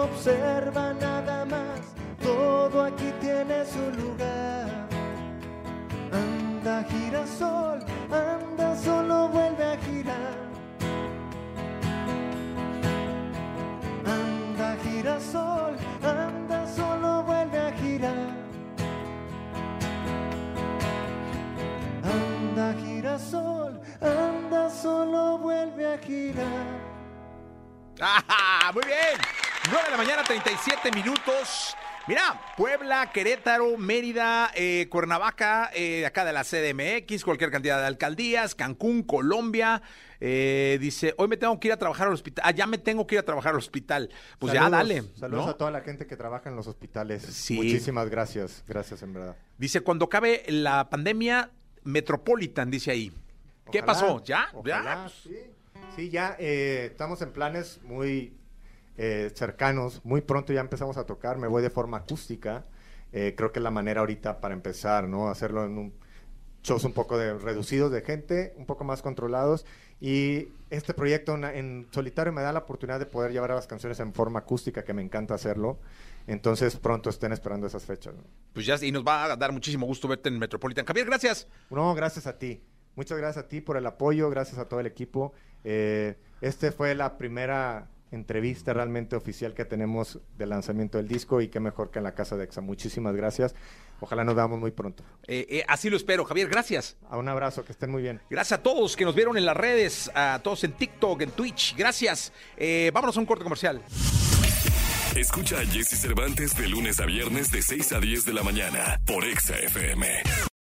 observa 0.03 0.93
nada 0.95 1.45
más. 1.45 1.81
Todo 2.23 2.83
aquí 2.85 3.11
tiene 3.21 3.65
su 3.65 3.85
lugar. 4.01 4.89
Anda, 6.13 6.85
girasol, 6.85 7.72
37 30.53 30.93
minutos. 30.93 31.75
Mira, 32.07 32.39
Puebla, 32.59 33.11
Querétaro, 33.11 33.79
Mérida, 33.79 34.51
eh, 34.55 34.87
Cuernavaca, 34.91 35.71
eh, 35.75 36.05
acá 36.05 36.27
de 36.27 36.33
la 36.35 36.45
CDMX, 36.45 37.25
cualquier 37.25 37.51
cantidad 37.51 37.81
de 37.81 37.87
alcaldías, 37.87 38.55
Cancún, 38.55 39.03
Colombia. 39.03 39.81
eh, 40.21 40.77
dice, 40.79 41.15
hoy 41.17 41.29
me 41.29 41.39
tengo 41.39 41.59
que 41.59 41.69
ir 41.69 41.73
a 41.73 41.79
trabajar 41.79 42.09
al 42.09 42.13
hospital. 42.13 42.45
Ah, 42.47 42.51
ya 42.51 42.67
me 42.67 42.77
tengo 42.77 43.07
que 43.07 43.15
ir 43.15 43.21
a 43.21 43.25
trabajar 43.25 43.53
al 43.53 43.59
hospital. 43.59 44.11
Pues 44.39 44.53
ya, 44.53 44.69
dale. 44.69 45.05
Saludos 45.19 45.47
¿no? 45.47 45.51
a 45.53 45.57
toda 45.57 45.71
la 45.71 45.81
gente 45.81 46.07
que 46.07 46.17
trabaja 46.17 46.51
en 46.51 46.57
los 46.57 46.67
hospitales. 46.67 47.23
Sí. 47.23 47.55
Muchísimas 47.55 48.11
gracias. 48.11 48.63
Gracias, 48.69 49.03
en 49.03 49.15
verdad. 49.15 49.37
Dice, 49.57 49.81
cuando 49.81 50.05
acabe 50.05 50.45
la 50.49 50.91
pandemia, 50.91 51.51
Metropolitan, 51.85 52.71
dice 52.71 52.91
ahí. 52.91 53.11
¿Qué 53.71 53.83
pasó? 53.83 54.23
¿Ya? 54.23 54.49
ojalá, 54.53 55.07
¿Ya? 55.07 55.09
Sí, 55.09 55.37
Sí, 55.97 56.09
ya 56.11 56.37
eh, 56.39 56.89
estamos 56.91 57.21
en 57.23 57.33
planes 57.33 57.81
muy 57.83 58.35
eh, 58.97 59.31
cercanos. 59.35 60.01
Muy 60.05 60.21
pronto 60.21 60.53
ya 60.53 60.61
empezamos 60.61 60.97
a 60.97 61.05
tocar. 61.05 61.39
Me 61.39 61.47
voy 61.47 61.63
de 61.63 61.71
forma 61.71 61.99
acústica. 61.99 62.65
Eh, 63.13 63.35
creo 63.37 63.53
que 63.53 63.59
es 63.59 63.63
la 63.63 63.71
manera 63.71 64.01
ahorita 64.01 64.41
para 64.41 64.55
empezar, 64.55 65.09
¿no? 65.09 65.29
Hacerlo 65.29 65.65
en 65.65 65.79
un 65.79 65.93
shows 66.63 66.85
un 66.85 66.93
poco 66.93 67.19
de, 67.19 67.35
reducidos 67.35 67.91
de 67.91 68.03
gente, 68.03 68.55
un 68.57 68.67
poco 68.67 68.85
más 68.85 69.03
controlados. 69.03 69.67
Y 70.01 70.49
este 70.71 70.95
proyecto 70.95 71.35
en, 71.35 71.45
en 71.45 71.89
solitario 71.91 72.33
me 72.33 72.43
da 72.43 72.53
la 72.53 72.61
oportunidad 72.61 72.99
de 72.99 73.07
poder 73.07 73.33
llevar 73.33 73.53
a 73.53 73.55
las 73.55 73.67
canciones 73.67 74.01
en 74.01 74.13
forma 74.15 74.41
acústica, 74.41 74.85
que 74.85 74.95
me 74.95 75.03
encanta 75.03 75.35
hacerlo. 75.35 75.79
Entonces 76.27 76.77
pronto 76.77 77.11
estén 77.11 77.33
esperando 77.33 77.67
esas 77.67 77.85
fechas. 77.85 78.15
¿no? 78.15 78.23
Pues 78.53 78.67
ya, 78.67 78.77
y 78.81 78.93
nos 78.93 79.05
va 79.05 79.25
a 79.25 79.37
dar 79.37 79.53
muchísimo 79.53 79.87
gusto 79.87 80.09
verte 80.09 80.29
en 80.29 80.39
Metropolitan. 80.39 80.85
Javier, 80.85 81.07
gracias. 81.07 81.49
No, 81.71 81.95
gracias 81.95 82.27
a 82.27 82.39
ti. 82.39 82.63
Muchas 82.95 83.19
gracias 83.19 83.45
a 83.45 83.49
ti 83.49 83.61
por 83.61 83.77
el 83.77 83.87
apoyo, 83.87 84.29
gracias 84.31 84.59
a 84.59 84.69
todo 84.69 84.81
el 84.81 84.87
equipo. 84.87 85.33
Eh, 85.65 86.17
este 86.41 86.73
fue 86.73 86.95
la 86.95 87.17
primera 87.17 87.89
entrevista 88.13 88.73
realmente 88.73 89.17
oficial 89.17 89.55
que 89.55 89.65
tenemos 89.65 90.21
del 90.39 90.51
lanzamiento 90.51 90.99
del 90.99 91.09
disco 91.09 91.41
y 91.41 91.49
qué 91.49 91.61
mejor 91.61 91.91
que 91.91 91.99
en 91.99 92.05
la 92.05 92.15
casa 92.15 92.37
de 92.37 92.45
EXA. 92.45 92.61
Muchísimas 92.61 93.17
gracias. 93.17 93.55
Ojalá 94.01 94.25
nos 94.25 94.35
veamos 94.35 94.59
muy 94.59 94.73
pronto. 94.73 95.05
Eh, 95.27 95.47
eh, 95.49 95.65
así 95.69 95.89
lo 95.89 95.97
espero. 95.97 96.25
Javier, 96.25 96.49
gracias. 96.49 96.97
A 97.09 97.17
un 97.17 97.29
abrazo, 97.29 97.65
que 97.65 97.73
estén 97.73 97.91
muy 97.91 98.03
bien. 98.03 98.21
Gracias 98.31 98.59
a 98.59 98.63
todos 98.63 98.97
que 98.97 99.05
nos 99.05 99.15
vieron 99.15 99.37
en 99.39 99.47
las 99.47 99.57
redes, 99.57 100.11
a 100.15 100.41
todos 100.43 100.65
en 100.65 100.73
TikTok, 100.73 101.23
en 101.23 101.31
Twitch. 101.31 101.77
Gracias. 101.77 102.33
Eh, 102.57 102.91
vámonos 102.93 103.17
a 103.17 103.21
un 103.21 103.27
corte 103.27 103.45
comercial. 103.45 103.81
Escucha 105.17 105.61
a 105.61 105.67
Jesse 105.67 106.01
Cervantes 106.01 106.57
de 106.57 106.69
lunes 106.69 106.99
a 106.99 107.07
viernes 107.07 107.51
de 107.51 107.63
6 107.63 107.93
a 107.93 108.01
10 108.01 108.25
de 108.25 108.33
la 108.33 108.43
mañana 108.43 109.01
por 109.07 109.25
Exa 109.25 109.57
FM. 109.57 110.49